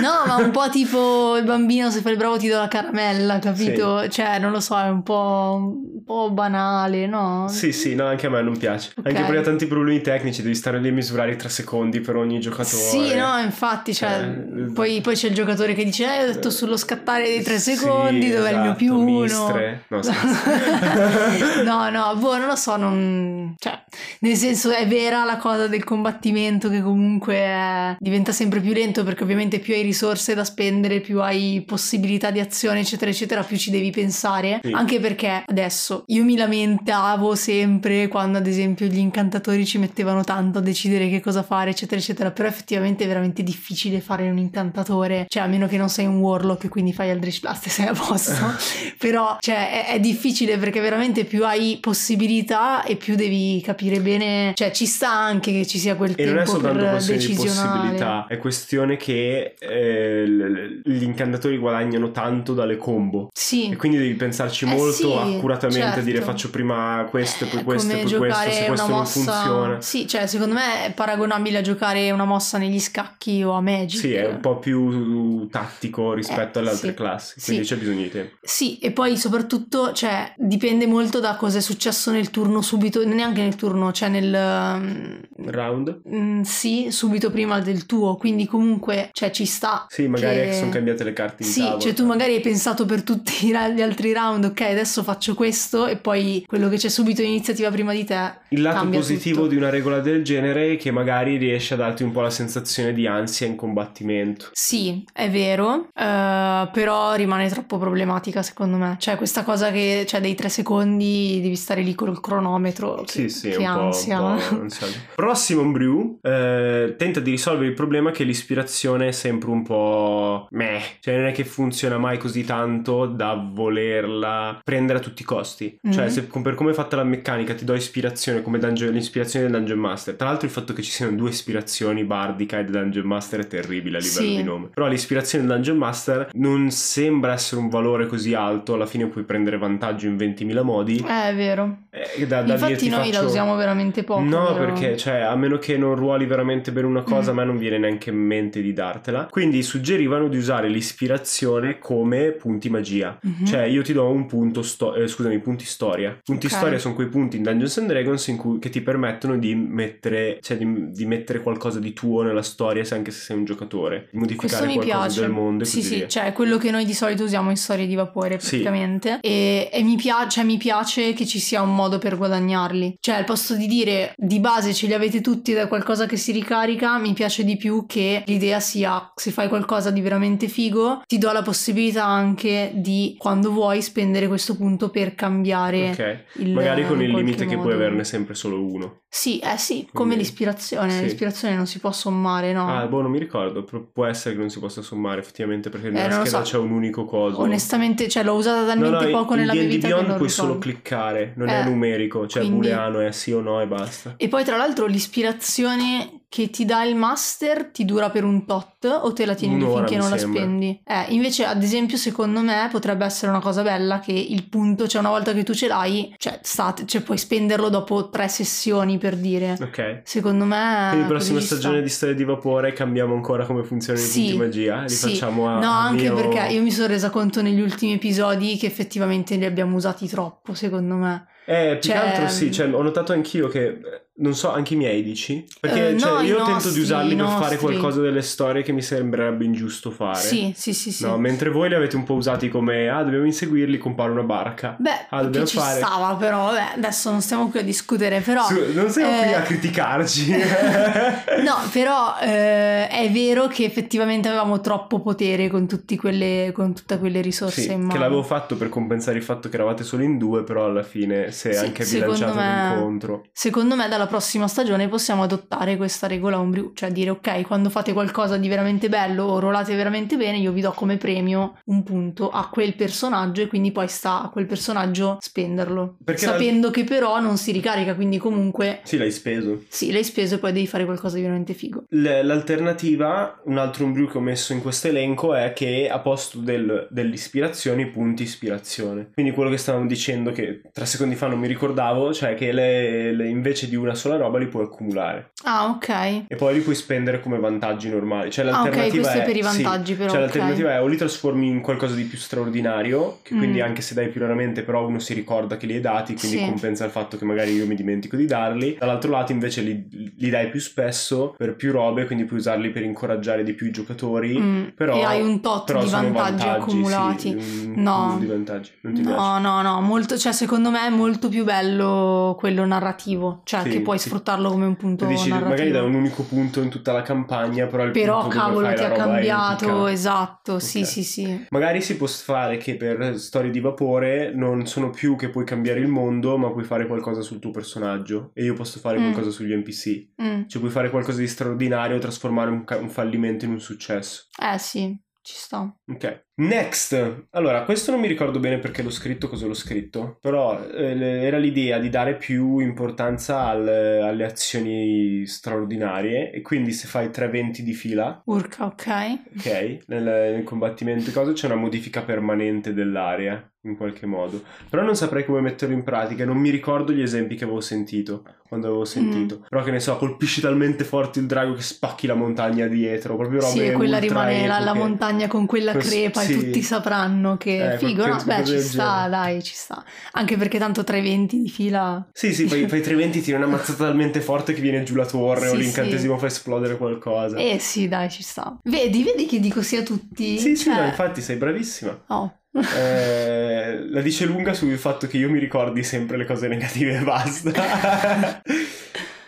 [0.00, 3.38] no, ma un po' tipo il bambino se fai il bravo ti do la caramella,
[3.38, 4.08] capito?
[4.08, 5.58] Cioè, non lo so, è un po',
[5.94, 7.46] un po' banale, no?
[7.48, 8.92] Sì, sì, no, anche a me non piace.
[8.96, 9.06] Ok.
[9.06, 12.16] Anche perché ha tanti problemi tecnici, devi stare lì a misurare i tre secondi per
[12.16, 12.66] ogni giocatore.
[12.82, 16.50] Sì, no, infatti, cioè, Cioè, poi, poi c'è il giocatore che dice, eh, ho detto
[16.50, 19.20] sullo scattare dei tre Sì, secondi, dov'è il mio esatto, più uno?
[19.20, 19.84] mistre.
[19.88, 21.62] No, scherzo.
[21.64, 23.54] no, no, boh, non lo so, non...
[23.58, 23.82] cioè,
[24.20, 29.04] nel senso è vera la cosa del combattimento che comunque è- diventa sempre più lento
[29.04, 33.56] perché ovviamente più hai risorse da spendere, più hai possibilità di azione, eccetera, eccetera, più
[33.56, 34.60] ci devi pensare.
[34.62, 34.72] Sì.
[34.72, 40.58] Anche perché adesso io mi lamentavo sempre quando ad esempio gli incantatori ci mettevano tanto
[40.58, 45.26] a decidere che cosa fare, eccetera, eccetera, però effettivamente è veramente difficile fare un incantatore,
[45.28, 47.86] cioè a meno che non sei un warlock e quindi fai Eldritch Blast e sei
[47.86, 48.32] a posto.
[48.98, 54.52] però cioè, è, è difficile perché veramente più hai possibilità e più devi capire bene,
[54.54, 57.20] cioè ci sta anche che ci sia quel E non è tempo soltanto per questione
[57.26, 63.28] di possibilità, è questione che eh, l- gli incantatori guadagnano tanto dalle combo.
[63.32, 63.70] Sì.
[63.70, 66.00] E quindi devi pensarci Eh molto sì, accuratamente, certo.
[66.00, 69.12] dire faccio prima questo e poi questo come poi questo, se questo una non mossa...
[69.32, 69.80] funziona.
[69.80, 74.00] Sì, cioè secondo me è paragonabile a giocare una mossa negli scacchi o a Magic.
[74.00, 76.94] Sì, è un po' più tattico rispetto Eh, alle altre sì.
[76.94, 77.74] classi, quindi Sì.
[77.74, 78.36] c'è bisogno di tempo.
[78.42, 83.42] Sì, e poi soprattutto, cioè, dipende molto da cosa è successo nel turno subito, neanche
[83.42, 85.22] nel turno, cioè nel...
[85.46, 86.00] Round?
[86.08, 89.86] mm, sì, subito prima del tuo, quindi comunque, cioè, ci sta.
[89.88, 91.80] Sì, magari che- sono cambiate le carte in Sì, tavola.
[91.80, 95.96] cioè tu magari hai pensato per tutti gli altri round, ok, adesso faccio questo e
[95.96, 98.42] poi quello che c'è subito in iniziativa prima di te.
[98.48, 99.50] Il lato positivo tutto.
[99.50, 102.92] di una regola del genere è che magari riesce a darti un po' la sensazione
[102.92, 104.48] di ansia in combattimento.
[104.52, 108.96] Sì, è vero, eh, però rimane troppo problematica secondo me.
[108.98, 113.02] Cioè questa cosa che cioè, dei tre secondi devi stare lì col cronometro.
[113.04, 114.20] Che, Sì, sì, che un po', ansia.
[114.20, 114.86] un po'.
[115.14, 120.80] Prossimo Brew eh, tenta di risolvere il problema che l'ispirazione è sempre un po' meh,
[121.00, 125.78] cioè non è che funziona mai così tanto da volerla prendere a tutti i costi.
[125.90, 126.08] Cioè, Mhm.
[126.10, 129.78] se per come è fatta la meccanica ti do ispirazione come dungeon- l'ispirazione del Dungeon
[129.78, 130.14] Master.
[130.14, 133.98] Tra l'altro il fatto che ci siano due ispirazioni bardica e Dungeon Master è terribile
[133.98, 134.36] a livello Sì.
[134.36, 134.68] di nome.
[134.72, 139.24] Però l'ispirazione del Dungeon Master non sembra essere un valore così alto, alla fine puoi
[139.24, 140.98] prendere vantaggio in 20.000 modi.
[141.06, 141.78] Eh, è vero.
[141.90, 144.20] Eh, da, da Infatti noi la faccio- veramente poco.
[144.22, 144.64] No, vero?
[144.72, 147.38] perché cioè, a meno che non ruoli veramente bene una cosa, Mm.
[147.38, 149.28] a me non viene neanche in mente di dartela.
[149.30, 153.18] Quindi suggerivano di usare l'ispirazione come punti magia.
[153.20, 153.44] Mhm.
[153.46, 156.18] Cioè, io ti do un punto, sto- eh, scusami, punti storia.
[156.24, 156.52] Punti Ok.
[156.52, 160.38] storia sono quei punti in Dungeons and Dragons in cui, che ti permettono di mettere,
[160.40, 164.08] cioè, di, di mettere qualcosa di tuo nella storia, se anche se sei un giocatore,
[164.10, 165.20] di Questo modificare mi qualcosa piace.
[165.20, 166.08] del mondo e Sì, così sì, via.
[166.08, 168.60] cioè quello che noi di solito usiamo in storie di vapore Sì.
[168.60, 169.18] praticamente.
[169.20, 172.96] E, e mi, piace, mi piace che ci sia un modo per guadagnarli.
[173.00, 176.06] Cioè, al posto di di dire di base ce li avete tutti ed è qualcosa
[176.06, 180.48] che si ricarica, mi piace di più che l'idea sia se fai qualcosa di veramente
[180.48, 186.24] figo, ti do la possibilità anche di quando vuoi spendere questo punto per cambiare Ok.
[186.40, 187.74] il Magari con il limite che puoi modo.
[187.74, 189.02] averne sempre solo uno.
[189.16, 191.02] Sì, eh sì, come Quindi- l'ispirazione, sì.
[191.04, 192.66] l'ispirazione non si può sommare, no?
[192.68, 193.62] Ah, boh, non mi ricordo.
[193.62, 196.50] però Può essere che non si possa sommare effettivamente perché Eh, nella lo scheda so.
[196.50, 197.38] c'è un unico coso.
[197.40, 200.16] Onestamente, cioè l'ho usata No, talmente no, poco in nella mia vita che Beyond non
[200.16, 200.50] puoi ricordo.
[200.50, 204.14] solo cliccare, non è Eh, numerico, cioè quindi- booleano è sì o no e basta.
[204.16, 208.86] E poi tra l'altro l'ispirazione che ti dà il master ti dura per un tot
[208.86, 210.40] o te la tieni Un'ora, finché non la sembra.
[210.40, 210.80] spendi?
[210.84, 215.00] Eh, invece ad esempio secondo me potrebbe essere una cosa bella che il punto, cioè
[215.00, 219.14] una volta che tu ce l'hai, cioè, state, cioè puoi spenderlo dopo tre sessioni per
[219.16, 219.56] dire.
[219.60, 220.00] Ok.
[220.02, 220.88] Secondo me...
[220.90, 221.54] Quindi prossima ci sta.
[221.54, 225.10] stagione di Storia di Vapore cambiamo ancora come funzionano Sì, i punti magia li sì.
[225.10, 228.66] facciamo a No, anche mio- perché io mi sono resa conto negli ultimi episodi che
[228.66, 231.26] effettivamente li abbiamo usati troppo, secondo me.
[231.46, 233.78] Eh, più che Cioè, altro sì, cioè, ho notato anch'io che,
[234.16, 235.44] non so, anche i miei dici?
[235.60, 238.72] Perché Eh, cioè, no, io tento nostri, di usarli per fare qualcosa delle storie che
[238.72, 240.18] mi sembrerebbe ingiusto fare.
[240.20, 241.04] Sì, sì, sì, sì.
[241.04, 244.76] No, mentre voi li avete un po' usati come, ah, dobbiamo inseguirli, compare una barca.
[244.78, 248.20] Beh, Ah, che dobbiamo ci fare- stava però, vabbè, adesso non stiamo qui a discutere,
[248.20, 248.44] però...
[248.46, 250.32] Su- non siamo qui eh, a criticarci.
[251.44, 255.66] No, però eh, è vero che effettivamente avevamo troppo potere con,
[255.98, 257.98] quelle, con tutte quelle risorse Sì, in che mano.
[258.00, 261.52] l'avevo fatto per compensare il fatto che eravate solo in due, però alla fine è
[261.52, 263.24] Sì, anche bilanciato me- l'incontro.
[263.32, 267.92] Secondo me dalla prossima stagione possiamo adottare questa regola homebrew, cioè dire ok, quando fate
[267.92, 272.30] qualcosa di veramente bello o rolate veramente bene, io vi do come premio un punto
[272.30, 275.96] a quel personaggio e quindi poi sta a quel personaggio spenderlo.
[276.04, 279.64] Perché sapendo che però non si ricarica, quindi comunque Sì, l'hai speso.
[279.68, 281.84] sì, l'hai speso e poi devi fare qualcosa di veramente figo.
[281.90, 282.20] L-
[282.58, 286.86] l'alternativa, un altro brew che ho messo in questo elenco è che a posto del,
[286.90, 289.10] dell'ispirazione, punti ispirazione.
[289.12, 293.12] Quindi quello che stavamo dicendo che tre secondi fa non mi ricordavo, cioè che le-
[293.12, 295.30] le- invece di una sola roba li puoi accumulare.
[295.44, 295.88] Ah, ok.
[296.28, 298.30] E poi li puoi spendere come vantaggi normali.
[298.30, 300.24] Cioè Ah, ok, l'alternativa questo è è, per i sì, vantaggi, però, Cioè ok.
[300.24, 303.64] l'alternativa è o li trasformi in qualcosa di più straordinario, che quindi Mm.
[303.64, 306.44] anche se dai più raramente, però uno si ricorda che li hai dati, quindi Sì.
[306.44, 308.76] compensa il fatto che magari io mi dimentico di darli.
[308.78, 312.82] Dall'altro lato invece li, li dai più spesso per più robe, quindi puoi usarli per
[312.82, 314.38] incoraggiare di più i giocatori.
[314.38, 317.40] Mm, Però, e hai un tot di sono vantaggi, accumulati.
[317.40, 318.12] Sì, un- No.
[318.12, 318.70] un di vantaggi.
[318.82, 319.16] Non ti piace?
[319.16, 323.68] No, no, no, molto, cioè secondo me è molto più bello quello narrativo, cioè Sì,
[323.70, 324.08] che puoi sì.
[324.08, 325.50] sfruttarlo come un punto dici narrativo.
[325.50, 328.82] magari da un unico punto in tutta la campagna, però il Però punto cavolo ti
[328.82, 330.86] ha cambiato, esatto, sì Ok.
[330.86, 331.46] sì sì.
[331.50, 335.80] Magari si può fare che per storie di vapore non sono più che puoi cambiare
[335.80, 338.30] il mondo, ma puoi fare qualcosa sul tuo personaggio.
[338.34, 339.02] E io posso fare Mm.
[339.02, 340.08] qualcosa sugli NPC.
[340.22, 344.26] Mm, Cioè puoi fare qualcosa di straordinario trasformare un, ca- un fallimento in un successo.
[344.40, 345.60] Eh sì, ci sta.
[345.86, 346.24] Ok.
[346.36, 347.26] Next.
[347.30, 350.18] Allora, questo non mi ricordo bene perché l'ho scritto, cosa l'ho scritto.
[350.20, 356.32] Però eh, era l'idea di dare più importanza al- alle azioni straordinarie.
[356.32, 359.18] E quindi se fai tre eventi di fila, Urca, ok.
[359.36, 363.48] ok, nel, nel combattimento di cose c'è una modifica permanente dell'area.
[363.64, 366.26] In qualche modo, però non saprei come metterlo in pratica.
[366.26, 369.46] Non mi ricordo gli esempi che avevo sentito quando avevo sentito.
[369.48, 373.16] Però, che ne so, colpisci talmente forte il drago che spacchi la montagna dietro.
[373.16, 375.84] Proprio robe Sì, quella rimane la, la montagna con quella Cos-
[376.24, 376.34] sì.
[376.34, 378.22] tutti sapranno che Eh, figo, no?
[378.24, 379.10] Beh, ci sta, genere.
[379.10, 379.84] dai, ci sta.
[380.12, 382.06] Anche perché tanto 320 di fila...
[382.12, 385.48] Sì, sì, fai tre eventi, tiri una mazzata talmente forte che viene giù la torre
[385.48, 387.36] o Sì, l'incantesimo fa esplodere qualcosa.
[387.38, 388.58] Eh sì, dai, ci sta.
[388.64, 390.38] Vedi, vedi che dico sia tutti?
[390.38, 392.04] Sì, sì, Cioè, no, infatti sei bravissima.
[392.08, 392.38] Oh.
[392.56, 397.02] Eh, la dice lunga sul fatto che io mi ricordi sempre le cose negative e
[397.02, 398.42] basta.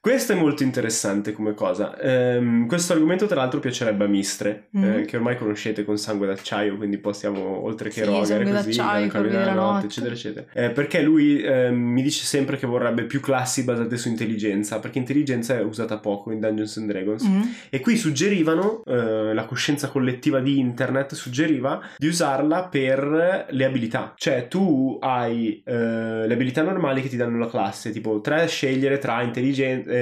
[0.06, 1.98] Questo è molto interessante come cosa.
[1.98, 4.84] Ehm, questo argomento, tra l'altro, piacerebbe a Mistre, Mhm.
[4.84, 9.30] eh, che ormai conoscete con sangue d'acciaio, quindi possiamo, oltre che Sì, rogare così, Corvi
[9.30, 10.46] della notte, eccetera, eccetera.
[10.52, 14.98] Eh, perché lui ehm, mi dice sempre che vorrebbe più classi basate su intelligenza, perché
[14.98, 17.26] intelligenza è usata poco in Dungeons and Dragons.
[17.26, 17.42] Mm.
[17.70, 24.14] E qui suggerivano, eh, la coscienza collettiva di internet suggeriva di usarla per le abilità.
[24.16, 25.74] Cioè tu hai eh,
[26.28, 29.94] le abilità normali che ti danno la classe, tipo tre da scegliere tra intelligenza,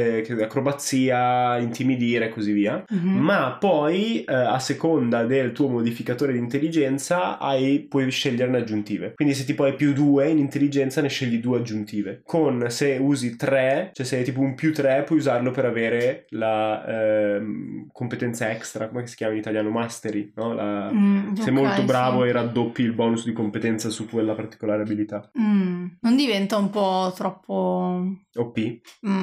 [0.43, 2.85] acrobazia, intimidire e così via.
[2.89, 3.19] Mhm.
[3.19, 9.13] Ma poi eh, a seconda del tuo modificatore di intelligenza hai, puoi sceglierne aggiuntive.
[9.15, 12.23] Quindi se tipo hai più 2 in intelligenza ne scegli due aggiuntive.
[12.25, 16.27] Con se usi 3, cioè se hai tipo un più 3 puoi usarlo per avere
[16.31, 19.71] la ehm, competenza extra, come si chiama in italiano?
[19.71, 20.53] Mastery, no?
[20.55, 22.29] La- Mm, sei ok, molto bravo sì.
[22.29, 25.31] e raddoppi il bonus di competenza su quella particolare abilità.
[25.39, 28.17] Mm, Non diventa un po' troppo...
[28.37, 28.81] OP.
[29.07, 29.23] Mm.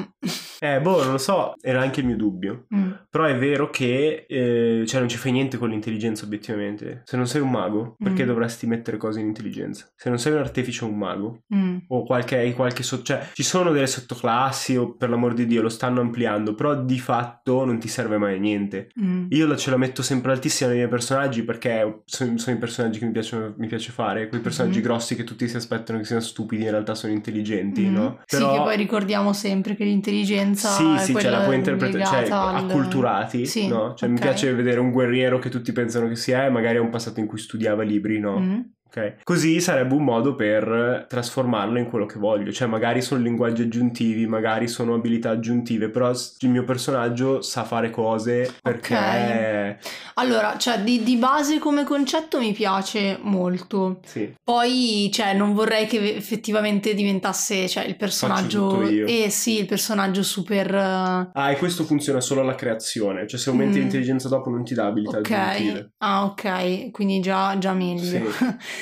[0.64, 2.66] Eh, boh, non lo so, era anche il mio dubbio.
[2.72, 2.90] Mm.
[3.10, 7.02] Però è vero che, eh, cioè, non ci fai niente con l'intelligenza, obiettivamente.
[7.04, 8.26] Se non sei un mago, perché Mm.
[8.28, 9.90] dovresti mettere cose in intelligenza?
[9.96, 11.78] Se non sei un artefice o un mago, Mm.
[11.88, 15.68] o qualche, qualche so- cioè, ci sono delle sottoclassi, o per l'amor di Dio, lo
[15.68, 18.88] stanno ampliando, però di fatto non ti serve mai a niente.
[19.02, 19.26] Mm.
[19.30, 23.00] Io la- ce la metto sempre altissima nei miei personaggi perché sono, sono i personaggi
[23.00, 24.84] che mi, piacciono, mi piace fare, quei personaggi Mhm.
[24.84, 27.92] grossi che tutti si aspettano che siano stupidi, in realtà sono intelligenti, Mm.
[27.94, 28.20] no?
[28.26, 32.04] Sì, che poi ricordiamo sempre che l'intelligenza Sì, è sì, cioè quella la puoi interpretare,
[32.04, 33.94] cioè legata al- acculturati, Sì, no?
[33.94, 34.20] Cioè mi ok.
[34.20, 37.26] piace vedere un guerriero che tutti pensano che sia e magari ha un passato in
[37.26, 38.38] cui studiava libri, no?
[38.38, 38.60] Mm.
[38.94, 39.14] Ok?
[39.24, 44.26] Così sarebbe un modo per trasformarlo in quello che voglio, cioè magari sono linguaggi aggiuntivi,
[44.26, 49.78] magari sono abilità aggiuntive, però il mio personaggio sa fare cose perché...
[50.14, 54.00] Allora, cioè di, di base come concetto mi piace molto.
[54.04, 58.82] Sì, Poi, cioè, non vorrei che effettivamente diventasse, cioè, il personaggio...
[58.82, 60.74] Eh sì, il personaggio super...
[60.74, 63.80] eh, Ah, e questo funziona solo alla creazione, cioè se aumenti Mm.
[63.82, 65.78] l'intelligenza dopo non ti dà abilità aggiuntive.
[65.78, 68.04] Ok, ah ok, quindi già, già meglio.
[68.04, 68.20] Sì.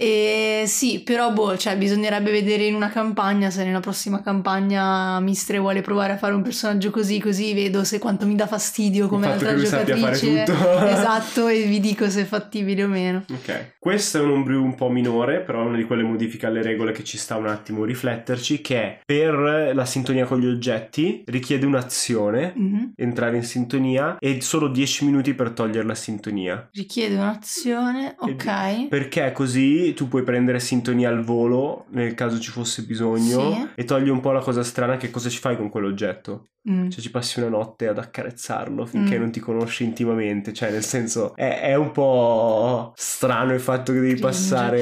[0.00, 5.58] e sì, però boh, cioè bisognerebbe vedere in una campagna se nella prossima campagna Mistre
[5.58, 9.26] vuole provare a fare un personaggio così, così vedo se quanto mi dà fastidio come
[9.26, 10.44] altra giocatrice.
[10.88, 13.24] esatto, e vi dico se è fattibile o meno.
[13.28, 16.62] Ok, questo è un ombreo un po' minore, però è una di quelle modifiche alle
[16.62, 20.46] regole che ci sta un attimo a rifletterci, che è per la sintonia con gli
[20.46, 22.92] oggetti richiede un'azione, Mhm.
[22.94, 26.68] entrare in sintonia, e solo 10 minuti per togliere la sintonia.
[26.72, 28.86] Richiede un'azione, ok.
[28.88, 33.68] Perché così tu puoi prendere sintonia al volo, nel caso ci fosse bisogno, Sì.
[33.74, 36.46] e togli un po' la cosa strana che cosa ci fai con quell'oggetto.
[36.68, 36.90] Mm.
[36.90, 39.20] Cioè ci passi una notte ad accarezzarlo finché Mm.
[39.20, 44.00] non ti conosci intimamente, cioè nel senso è, è un po' strano il fatto che
[44.00, 44.26] devi Cringe.
[44.26, 44.80] passare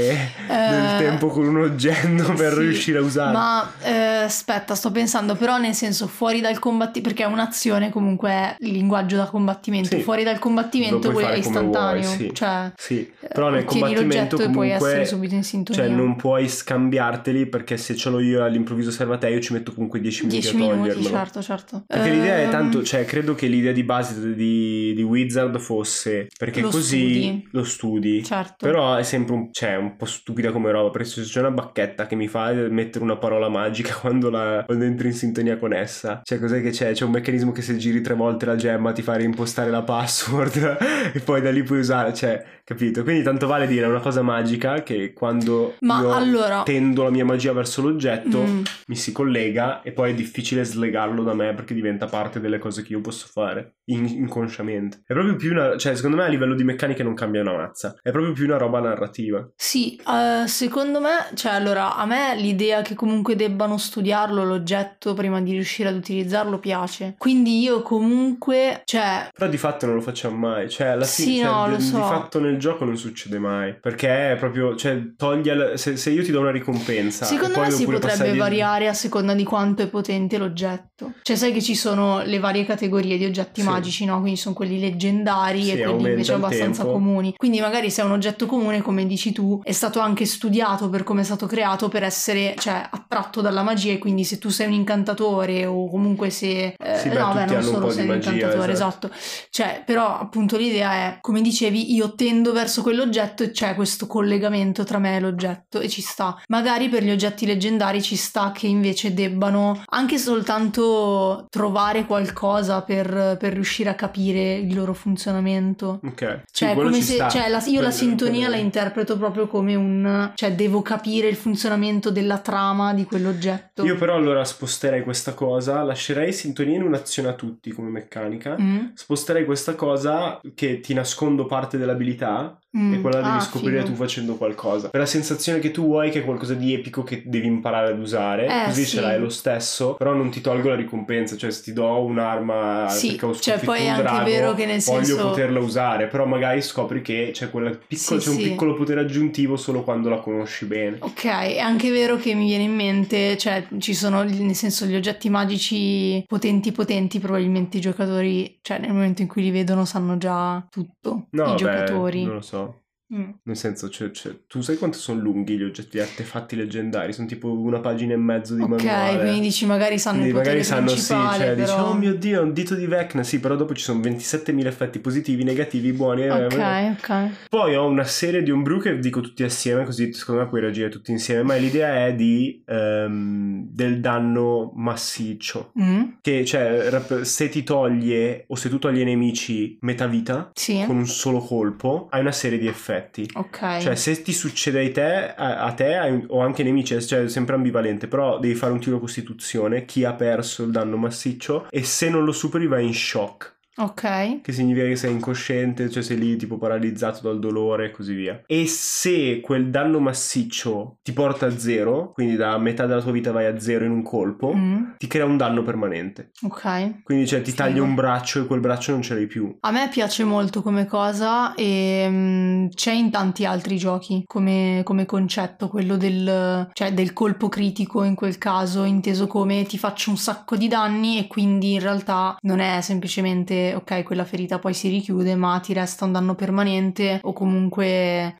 [0.49, 3.39] del Eh, tempo con un oggetto per sì, riuscire a usarlo.
[3.39, 3.93] Ma eh,
[4.25, 8.73] aspetta, sto pensando, però nel senso fuori dal combattimento, perché è un'azione comunque è il
[8.73, 10.03] linguaggio da combattimento, Sì.
[10.03, 12.31] fuori dal combattimento poi è istantaneo, vuoi, sì.
[12.35, 15.83] cioè Sì, però nel combattimento comunque essere subito in sintonia.
[15.83, 19.53] cioè non puoi scambiarteli perché se ce l'ho io all'improvviso serve a te io ci
[19.53, 21.09] metto comunque 10 minuti 10 a minuti, togliermelo.
[21.09, 21.85] certo, certo.
[21.87, 26.29] Perché l'idea è Ehm, tanto, cioè credo che l'idea di base di, di Wizard fosse
[26.39, 27.49] perché Lo così studi.
[27.53, 28.23] lo studi.
[28.25, 28.67] Certo.
[28.67, 32.07] Però è sempre un, cioè, un po' stupida come roba, perché se c'è una bacchetta
[32.07, 36.21] che mi fa mettere una parola magica quando, la- quando entri in sintonia con essa.
[36.23, 36.93] Cioè, cos'è che c'è?
[36.93, 40.77] C'è un meccanismo che se giri tre volte la gemma ti fa reimpostare la password
[41.15, 43.03] e poi da lì puoi usare, cioè, capito?
[43.03, 47.83] Quindi tanto vale dire, una cosa magica che quando allora- tendo la mia magia verso
[47.83, 48.63] l'oggetto Mm.
[48.87, 52.83] mi si collega e poi è difficile slegarlo da me perché diventa parte delle cose
[52.83, 55.03] che io posso fare in- inconsciamente.
[55.07, 57.97] È proprio più una, cioè, secondo me a livello di meccanica non cambia una mazza,
[58.01, 59.47] è proprio più una roba narrativa.
[59.57, 65.41] Sì, eh, secondo me, cioè allora, a me l'idea che comunque debbano studiarlo l'oggetto prima
[65.41, 67.15] di riuscire ad utilizzarlo piace.
[67.19, 71.43] Quindi io comunque, cioè, Però di fatto non lo facciamo mai, cioè alla Sì, fine
[71.45, 71.99] cioè, no, di, lo di so.
[72.03, 76.31] fatto nel gioco non succede mai, perché è proprio, cioè toglie, se, se io ti
[76.31, 81.13] do una ricompensa secondo me si potrebbe variare a seconda di quanto è potente l'oggetto.
[81.23, 83.67] Cioè, sai che ci sono le varie categorie di oggetti Sì.
[83.67, 84.21] magici, no?
[84.21, 86.99] Quindi sono quelli leggendari Sì, e quelli invece abbastanza tempo.
[86.99, 87.35] comuni.
[87.37, 91.03] Quindi magari se è un oggetto comune, come dici tu, è stato anche studiato per
[91.05, 94.67] come è stato creato per essere, cioè, attratto dalla magia e quindi se tu sei
[94.67, 96.75] un incantatore o comunque se...
[96.79, 99.07] eh, Sì, beh, no, beh, non un solo po' sei di un magia, incantatore, esatto.
[99.13, 99.47] esatto.
[99.51, 104.45] Cioè, però appunto l'idea è, come dicevi, io tendo verso quell'oggetto e c'è questo collegamento
[104.85, 106.41] tra me e l'oggetto e ci sta.
[106.49, 113.37] Magari per gli oggetti leggendari ci sta che invece debbano anche soltanto trovare qualcosa per,
[113.39, 116.01] per riuscire a capire il loro funzionamento.
[116.05, 119.47] Ok, sì, Cioè, quello come se, cioè, la- io la Quello- sintonia la interpreto proprio
[119.47, 123.85] come un, cioè, devo capire il funzionamento della trama di quell'oggetto.
[123.85, 128.57] Io però allora sposterei questa cosa, lascerei sintonia in un'azione a tutti come meccanica.
[128.61, 132.95] Mm, Sposterei questa cosa che ti nascondo parte dell'abilità mm.
[132.95, 133.91] e quella la devi Ah, scoprire figo.
[133.91, 134.55] tu facendo qualcosa.
[134.91, 137.99] Per la sensazione che tu vuoi che è qualcosa di epico che devi imparare ad
[138.01, 138.97] usare, Eh, così sì.
[138.97, 142.89] ce l'hai lo stesso, però non ti tolgo la ricompensa, cioè se ti do un'arma
[142.89, 146.07] Sì, perché ho cioè, poi è anche drago, vero che nel voglio senso- poterla usare,
[146.09, 150.19] però magari scopri che c'è, piccolo- Sì, c'è un piccolo potere aggiuntivo solo quando la
[150.19, 150.97] conosci bene.
[151.01, 154.95] Ok, è anche vero che mi viene in mente, cioè ci sono nel senso gli
[154.95, 160.17] oggetti magici potenti potenti, probabilmente i giocatori, cioè nel momento in cui li vedono sanno
[160.17, 162.25] già tutto, No, i beh, giocatori.
[162.25, 162.81] non lo so.
[163.15, 163.31] Mm.
[163.45, 167.13] Nel senso, cioè, cioè, tu sai quanto sono lunghi gli oggetti, artefatti leggendari?
[167.13, 169.21] Sono tipo una pagina e mezzo di Ok, manuale.
[169.21, 171.91] quindi dici magari sanno Quindi il magari sanno sì, cioè dici però...
[171.91, 174.99] oh mio dio è un dito di Vecna, sì, però dopo ci sono 27.000 effetti
[174.99, 176.23] positivi, negativi, buoni.
[176.25, 176.91] eh, Ok, eh.
[176.99, 177.29] ok.
[177.49, 180.89] Poi ho una serie di homebrew che dico tutti assieme, così secondo me puoi reagire
[180.89, 185.71] tutti insieme, ma l'idea è di ehm, del danno massiccio.
[185.81, 190.51] Mm, Che cioè, rap- se ti toglie o se tu togli ai nemici metà vita
[190.55, 192.95] Sì, con un solo colpo, hai una serie di effetti.
[193.35, 193.79] Ok.
[193.81, 197.29] Cioè, se ti succede ai te, a, a te o anche ai nemici, cioè è
[197.29, 201.85] sempre ambivalente, però devi fare un tiro costituzione, chi ha perso il danno massiccio, e
[201.85, 203.56] se non lo superi vai in shock.
[203.79, 204.41] Ok.
[204.43, 208.41] Che significa che sei incosciente, cioè sei lì tipo paralizzato dal dolore e così via.
[208.47, 213.33] E se quel danno massiccio ti porta a zero, quindi da metà della tua vita
[213.33, 216.31] vai a zero in un colpo, Mm, ti crea un danno permanente.
[216.43, 217.03] ok.
[217.03, 217.63] Quindi cioè ti Figo.
[217.63, 219.57] tagli un braccio e quel braccio non ce l'hai più.
[219.61, 225.05] A me piace molto come cosa e mm, c'è in tanti altri giochi come, come
[225.07, 230.17] concetto quello del, cioè del colpo critico in quel caso, inteso come ti faccio un
[230.17, 234.89] sacco di danni e quindi in realtà non è semplicemente ok quella ferita poi si
[234.89, 237.87] richiude ma ti resta un danno permanente o comunque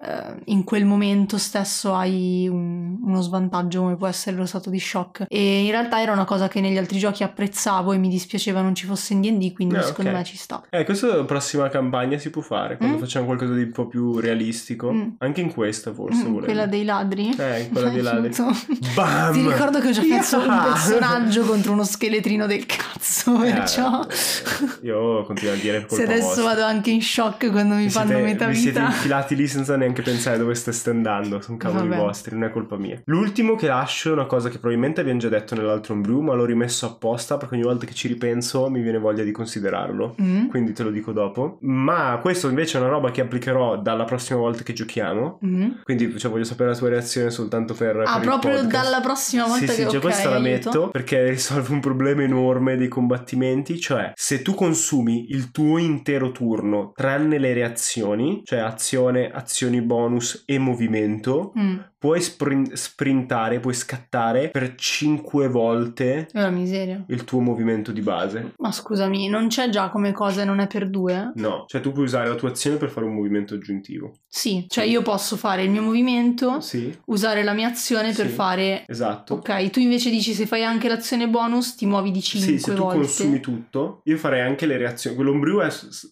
[0.01, 4.79] eh, in quel momento stesso hai un- uno svantaggio come può essere lo stato di
[4.81, 8.61] shock e in realtà era una cosa che negli altri giochi apprezzavo e mi dispiaceva
[8.61, 10.17] non ci fosse in D&D quindi Ah, secondo ok.
[10.17, 10.63] me ci sta.
[10.71, 13.01] Eh, questo la prossima campagna si può fare, quando Mm.
[13.01, 14.93] facciamo qualcosa di un po' più realistico.
[14.93, 15.09] Mm.
[15.19, 17.31] Anche in questa forse Mm, quella dei ladri?
[17.37, 18.33] Eh, quella dei ladri.
[18.95, 19.33] Bam!
[19.33, 20.63] Ti ricordo che ho già un Yeah!
[20.73, 26.23] personaggio contro uno scheletrino del cazzo, Eh, perciò eh, io continuo a dire se adesso
[26.27, 26.45] vostra.
[26.45, 28.91] vado anche in shock quando mi Vi fanno siete, metà vi siete vita.
[28.93, 31.41] infilati lì senza neanche pensare dove stesse andando.
[31.41, 32.01] Sono cavoli Vabbè.
[32.01, 33.01] vostri, non è colpa mia.
[33.07, 36.45] L'ultimo che lascio è una cosa che probabilmente abbiamo già detto nell'altro brew, ma l'ho
[36.45, 40.15] rimesso apposta perché ogni volta che ci ripenso mi viene voglia di considerarlo.
[40.21, 41.59] Mm, Quindi te lo dico dopo.
[41.63, 45.39] Ma questo invece è una roba che applicherò dalla prossima volta che giochiamo.
[45.45, 45.71] mm.
[45.85, 48.03] Quindi cioè, voglio sapere la tua reazione soltanto per.
[48.07, 50.49] Ah, per proprio dalla prossima volta sì, che sì, già ok, questa la aiuto.
[50.51, 56.31] metto perché risolve un problema enorme dei combattimenti, cioè se tu consumi il tuo intero
[56.33, 63.75] turno tranne le reazioni, cioè azione, azioni bonus e movimento, Mm, puoi sprin- sprintare, puoi
[63.75, 67.05] scattare per 5 volte miseria.
[67.09, 68.53] il tuo movimento di base.
[68.59, 71.33] Ma scusami, non c'è già come cosa e non è per due?
[71.35, 74.19] No, cioè tu puoi usare la tua azione per fare un movimento aggiuntivo.
[74.29, 78.33] Sì, cioè io posso fare il mio movimento, Sì, usare la mia azione per Sì.
[78.33, 78.85] fare...
[78.87, 79.35] esatto.
[79.35, 82.73] Ok, tu invece dici se fai anche l'azione bonus ti muovi di 5 Sì, se
[82.75, 82.99] tu volte.
[82.99, 85.17] consumi tutto, io farei anche le reazioni.
[85.17, 85.69] Quell'ombreo è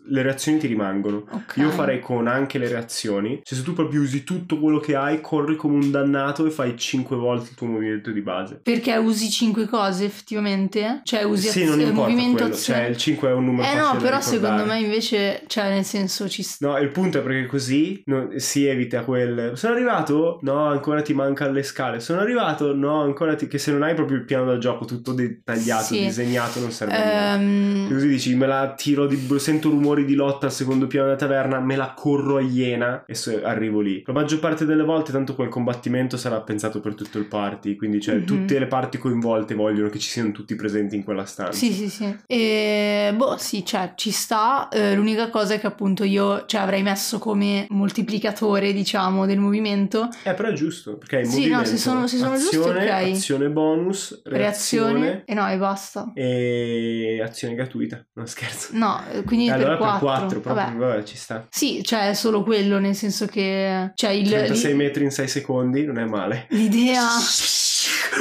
[0.09, 1.25] le reazioni ti rimangono.
[1.31, 1.57] Ok.
[1.59, 3.41] Io farei con anche le reazioni.
[3.45, 6.77] Cioè, se tu proprio usi tutto quello che hai, corri come un dannato e fai
[6.77, 8.61] 5 volte il tuo movimento di base.
[8.63, 11.01] Perché usi 5 cose effettivamente?
[11.05, 12.55] Cioè usi sì, az- eh, movimento quello.
[12.55, 12.81] azione.
[12.81, 16.29] Cioè, il 5 è un numero Eh no, però secondo me invece, cioè nel senso
[16.29, 16.67] ci sta.
[16.67, 19.53] No, il punto è perché così non- si evita quel.
[19.55, 20.39] Sono arrivato?
[20.43, 22.01] No, ancora ti manca le scale.
[22.01, 22.75] Sono arrivato?
[22.75, 23.47] No, ancora ti.
[23.47, 26.01] Che se non hai proprio il piano da gioco tutto dettagliato, Sì.
[26.01, 27.83] disegnato, non serve a niente.
[27.85, 31.19] Ehm, Così dici, me la tiro, di, sento rumori di lotta al secondo piano della
[31.19, 34.03] taverna, me la corro a iena e so- arrivo lì.
[34.07, 35.74] La maggior parte delle volte, tanto quel combattimento
[36.17, 38.25] sarà pensato per tutto il party, quindi cioè Mhm.
[38.25, 41.53] tutte le parti coinvolte vogliono che ci siano tutti presenti in quella stanza.
[41.53, 42.17] Sì, sì, sì.
[42.27, 44.69] E, boh, sì, cioè, ci sta.
[44.69, 50.09] Eh, l'unica cosa è che appunto io, cioè, avrei messo come moltiplicatore, diciamo, del movimento
[50.23, 52.77] Eh, però è giusto, perché hai Sì, no, se sono- se sono giusti, ok.
[52.77, 56.13] azione bonus, reazione reazione e no, e basta.
[56.15, 58.05] e azione gratuita.
[58.15, 58.69] No, scherzo.
[58.73, 59.99] No, quindi Eh, allora per 4.
[60.07, 60.77] 4, proprio, Vabbè.
[60.77, 61.47] vabbè, ci sta.
[61.51, 63.91] Sì, cioè, è solo quello, nel senso che...
[63.95, 66.47] Cioè, il, 36 l'i- metri in 6 secondi, non è male.
[66.51, 67.03] l'idea...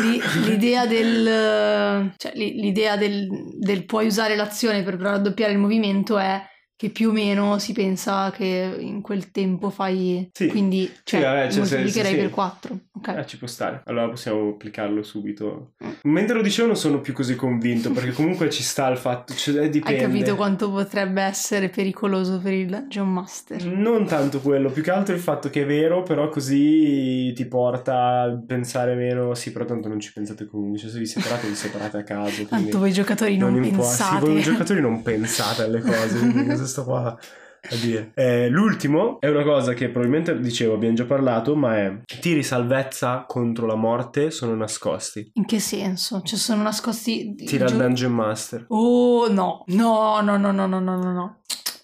[0.02, 3.28] L'i- L'idea del, cioè, l'i- l'idea del,
[3.60, 6.42] del puoi usare l'azione per raddoppiare il movimento è
[6.84, 10.48] che più o meno si pensa che in quel tempo fai Sì.
[10.48, 12.22] quindi cioè, Sì, vabbè, cioè, moltiplicherei sì, sì.
[12.24, 13.82] per 4 ok Eh, ci può stare.
[13.86, 15.76] Allora possiamo applicarlo subito.
[15.84, 15.92] Mm.
[16.12, 19.56] Mentre lo dicevo non sono più così convinto perché comunque ci sta il fatto, cioè,
[19.56, 20.02] eh, hai dipende.
[20.02, 25.16] capito quanto potrebbe essere pericoloso per il Dungeon Master Non tanto quello, più che altro
[25.16, 29.34] il fatto che è vero, però così ti porta a pensare meno.
[29.36, 30.80] Sì, però tanto non ci pensate comunque.
[30.80, 32.44] Cioè, se vi separate, vi separate a caso.
[32.54, 33.78] Tanto voi giocatori non, importa.
[33.80, 36.20] pensate voi giocatori non pensate alle cose.
[36.20, 37.18] quindi cosa questo qua
[37.66, 38.12] a dire.
[38.16, 43.24] Eh, l'ultimo è una cosa che probabilmente dicevo, abbiamo già parlato, ma è tiri salvezza
[43.26, 45.32] contro la morte sono nascosti.
[45.36, 46.22] In che senso?
[46.22, 47.36] Cioè sono nascosti...
[47.36, 48.66] Tira il Dungeon Master.
[48.70, 51.42] Oh no, no, no, no, no, no, no, no.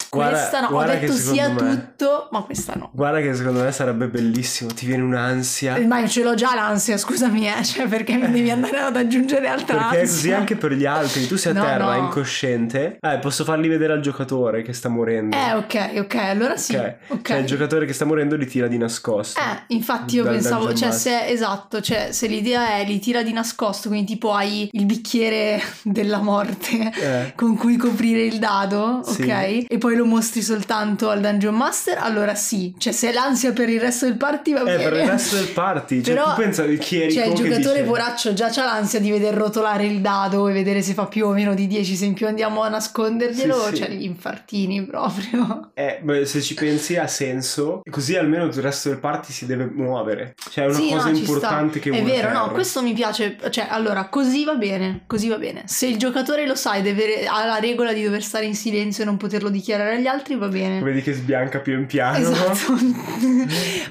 [0.09, 1.55] Guarda- questa no, ho detto sia me-
[1.95, 2.89] tutto, ma questa no.
[2.93, 5.79] Guarda che secondo me sarebbe bellissimo, ti viene un'ansia.
[5.85, 9.47] Ma io ce l'ho già l'ansia, scusami, eh, cioè perché mi devi andare ad aggiungere
[9.47, 10.15] altra Perché ansia?
[10.15, 12.03] così anche per gli altri, tu sei a No, terra, no.
[12.05, 15.35] incosciente, eh, posso farli vedere al giocatore che sta morendo.
[15.35, 16.75] Eh, ok, ok, allora sì.
[16.75, 16.95] Ok.
[17.09, 17.21] ok.
[17.27, 19.39] Cioè il giocatore che sta morendo li tira di nascosto.
[19.39, 23.21] Eh, infatti io Dal pensavo, Dungeon cioè se esatto, cioè se l'idea è li tira
[23.23, 27.33] di nascosto, quindi tipo hai il bicchiere della morte Eh.
[27.35, 29.23] con cui coprire il dado, Sì.
[29.23, 29.65] ok?
[29.67, 32.73] E poi lo mostri soltanto al Dungeon Master, allora sì.
[32.77, 34.83] Cioè se hai l'ansia per il resto del party va Eh, bene.
[34.83, 38.33] per il resto del party, cioè Però- tu pensa che chieri Cioè il giocatore poraccio
[38.33, 41.53] già c'ha l'ansia di veder rotolare il dado e vedere se fa più o meno
[41.53, 43.75] di 10, se in più andiamo a nasconderglielo, Sì, sì.
[43.75, 45.71] cioè gli infartini proprio.
[45.73, 49.65] Eh, beh, se ci pensi ha senso, così almeno il resto del party si deve
[49.73, 50.35] muovere.
[50.49, 52.53] Cioè è una Sì, no, cosa ci importante che È uno vero, no, terra.
[52.53, 53.37] questo mi piace.
[53.49, 55.63] Cioè, allora, così va bene, così va bene.
[55.65, 59.03] Se il giocatore lo sa e deve, ha la regola di dover stare in silenzio
[59.03, 60.81] e non poterlo dichiarare agli altri, va bene.
[60.81, 62.17] Vedi che sbianca pian piano.
[62.29, 62.73] Esatto.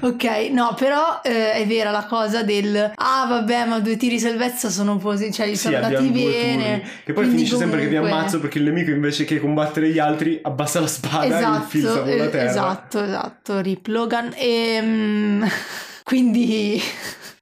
[0.07, 4.69] ok, no, però eh, è vera la cosa del ah, vabbè, ma due tiri salvezza
[4.69, 6.83] sono posi, cioè gli Sì, sono andati due bene.
[7.05, 9.99] Che poi finisce sempre che vi comunque- ammazzo perché il nemico invece che combattere gli
[9.99, 12.49] altri abbassa la spada e Esatto, infilza con la eh, terra.
[12.49, 14.33] esatto, esatto, Rip Logan.
[14.35, 15.39] E
[16.03, 16.81] quindi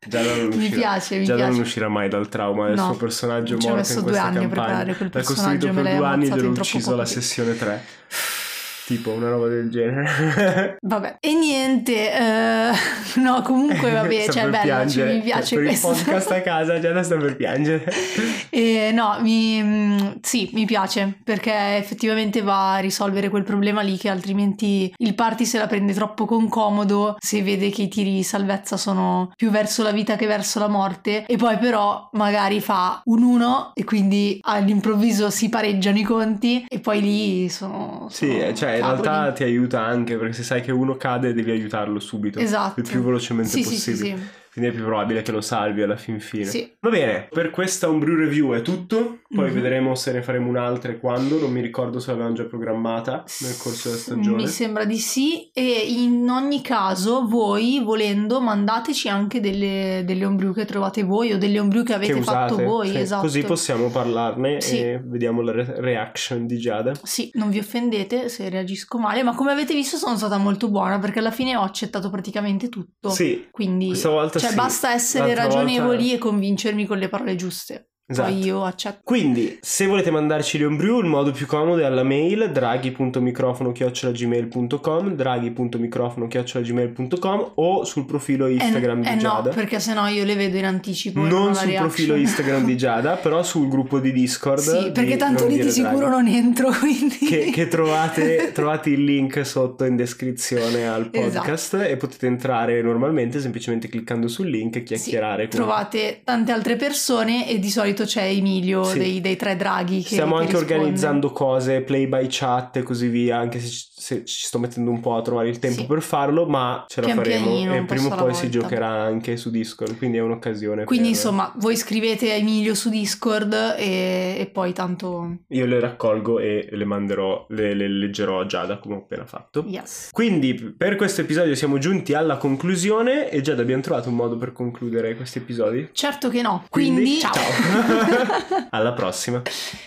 [0.07, 1.51] Giada non mi uscirà- piace, mi Giada piace.
[1.53, 4.09] non uscirà mai dal trauma del No, suo personaggio ci ho morto messo in due
[4.11, 4.63] questa anni a campagna.
[4.65, 7.83] preparare quel L'ha personaggio, per due anni ed l'ho ucciso alla sessione 3.
[8.87, 10.77] Tipo una roba del genere.
[10.79, 12.71] Vabbè, e niente, eh,
[13.19, 15.13] no, comunque vabbè, cioè per bello, cioè, piangere.
[15.13, 15.91] mi piace per questo.
[15.91, 17.83] il podcast a casa Giada sta per piangere.
[18.49, 23.97] E no, mi, mm, sì, mi piace perché effettivamente va a risolvere quel problema lì
[23.97, 28.11] che altrimenti il party se la prende troppo con comodo se vede che i tiri
[28.13, 32.61] di salvezza sono più verso la vita che verso la morte e poi però magari
[32.61, 38.07] fa un 1 e quindi all'improvviso si pareggiano i conti e poi lì sono...
[38.09, 39.01] Sì, sono cioè in cavoli.
[39.01, 42.39] realtà ti aiuta anche perché se sai che uno cade devi aiutarlo subito.
[42.39, 42.79] Esatto.
[42.79, 44.05] Il più velocemente Sì, sì, possibile.
[44.17, 44.27] sì, sì.
[44.57, 46.45] Quindi è più probabile che lo salvi alla fin fine.
[46.45, 46.75] Sì.
[46.79, 49.19] Va bene, per questa Homebrew Review è tutto.
[49.29, 49.53] Poi Mhm.
[49.53, 51.37] vedremo se ne faremo un'altra e quando.
[51.39, 54.35] Non mi ricordo se l'avevamo già programmata nel corso della stagione.
[54.35, 60.55] Mi sembra di sì e in ogni caso voi volendo mandateci anche delle, delle homebrew
[60.55, 62.97] che trovate voi o delle homebrew che avete che fatto voi, sì.
[62.97, 63.21] esatto.
[63.21, 64.79] Così possiamo parlarne Sì.
[64.79, 66.93] e vediamo la re- reaction di Giada.
[67.03, 70.97] Sì, non vi offendete se reagisco male, ma come avete visto sono stata molto buona
[70.97, 73.09] perché alla fine ho accettato praticamente tutto.
[73.11, 74.55] Sì, Quindi questa volta cioè sì.
[74.55, 77.89] basta essere ragionevoli volta- e convincermi con le parole giuste.
[78.09, 78.31] Esatto.
[78.31, 78.99] Poi io accetto.
[79.03, 87.51] Quindi, se volete mandarci le homebrew, il modo più comodo è alla mail draghi.microfono-gmail.com draghi.microfono-gmail.com
[87.55, 89.49] o sul profilo Instagram eh, di eh Giada.
[89.49, 91.19] no, perché sennò io le vedo in anticipo.
[91.19, 91.87] non sul reaction.
[91.87, 94.59] profilo Instagram di Giada, però sul gruppo di Discord.
[94.59, 97.17] Sì, perché tanto lì di sicuro non entro, quindi...
[97.17, 101.45] Che, che trovate, trovate il link sotto in descrizione al Esatto.
[101.45, 106.51] podcast e potete entrare normalmente semplicemente cliccando sul link e chiacchierare Sì, con trovate tante
[106.51, 108.97] altre persone e di solito c'è Emilio Sì.
[108.99, 110.73] dei, dei tre draghi che Stiamo che anche risponde.
[110.73, 114.89] organizzando cose, play by chat e così via, anche se, ci- se ci sto mettendo
[114.89, 115.85] un po' a trovare il tempo Sì.
[115.85, 119.35] per farlo, ma ce la Pian faremo pianino, e prima o poi si giocherà anche
[119.35, 120.85] su Discord, quindi è un'occasione.
[120.85, 125.79] Quindi per- insomma voi scrivete a Emilio su Discord e, e poi tanto Io le
[125.81, 129.65] raccolgo e le manderò, le, le leggerò a Giada come ho appena fatto.
[129.67, 130.09] yes.
[130.13, 134.53] Quindi per questo episodio siamo giunti alla conclusione e Giada abbiamo trovato un modo per
[134.53, 135.89] concludere questi episodi.
[135.91, 137.33] Certo che no, quindi, ciao.
[138.71, 139.41] Alla prossima.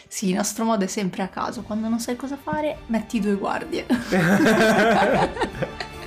[0.09, 3.35] sì, il nostro modo è sempre a caso, quando non sai cosa fare metti due
[3.35, 3.87] guardie.
[4.11, 5.29] ハハハ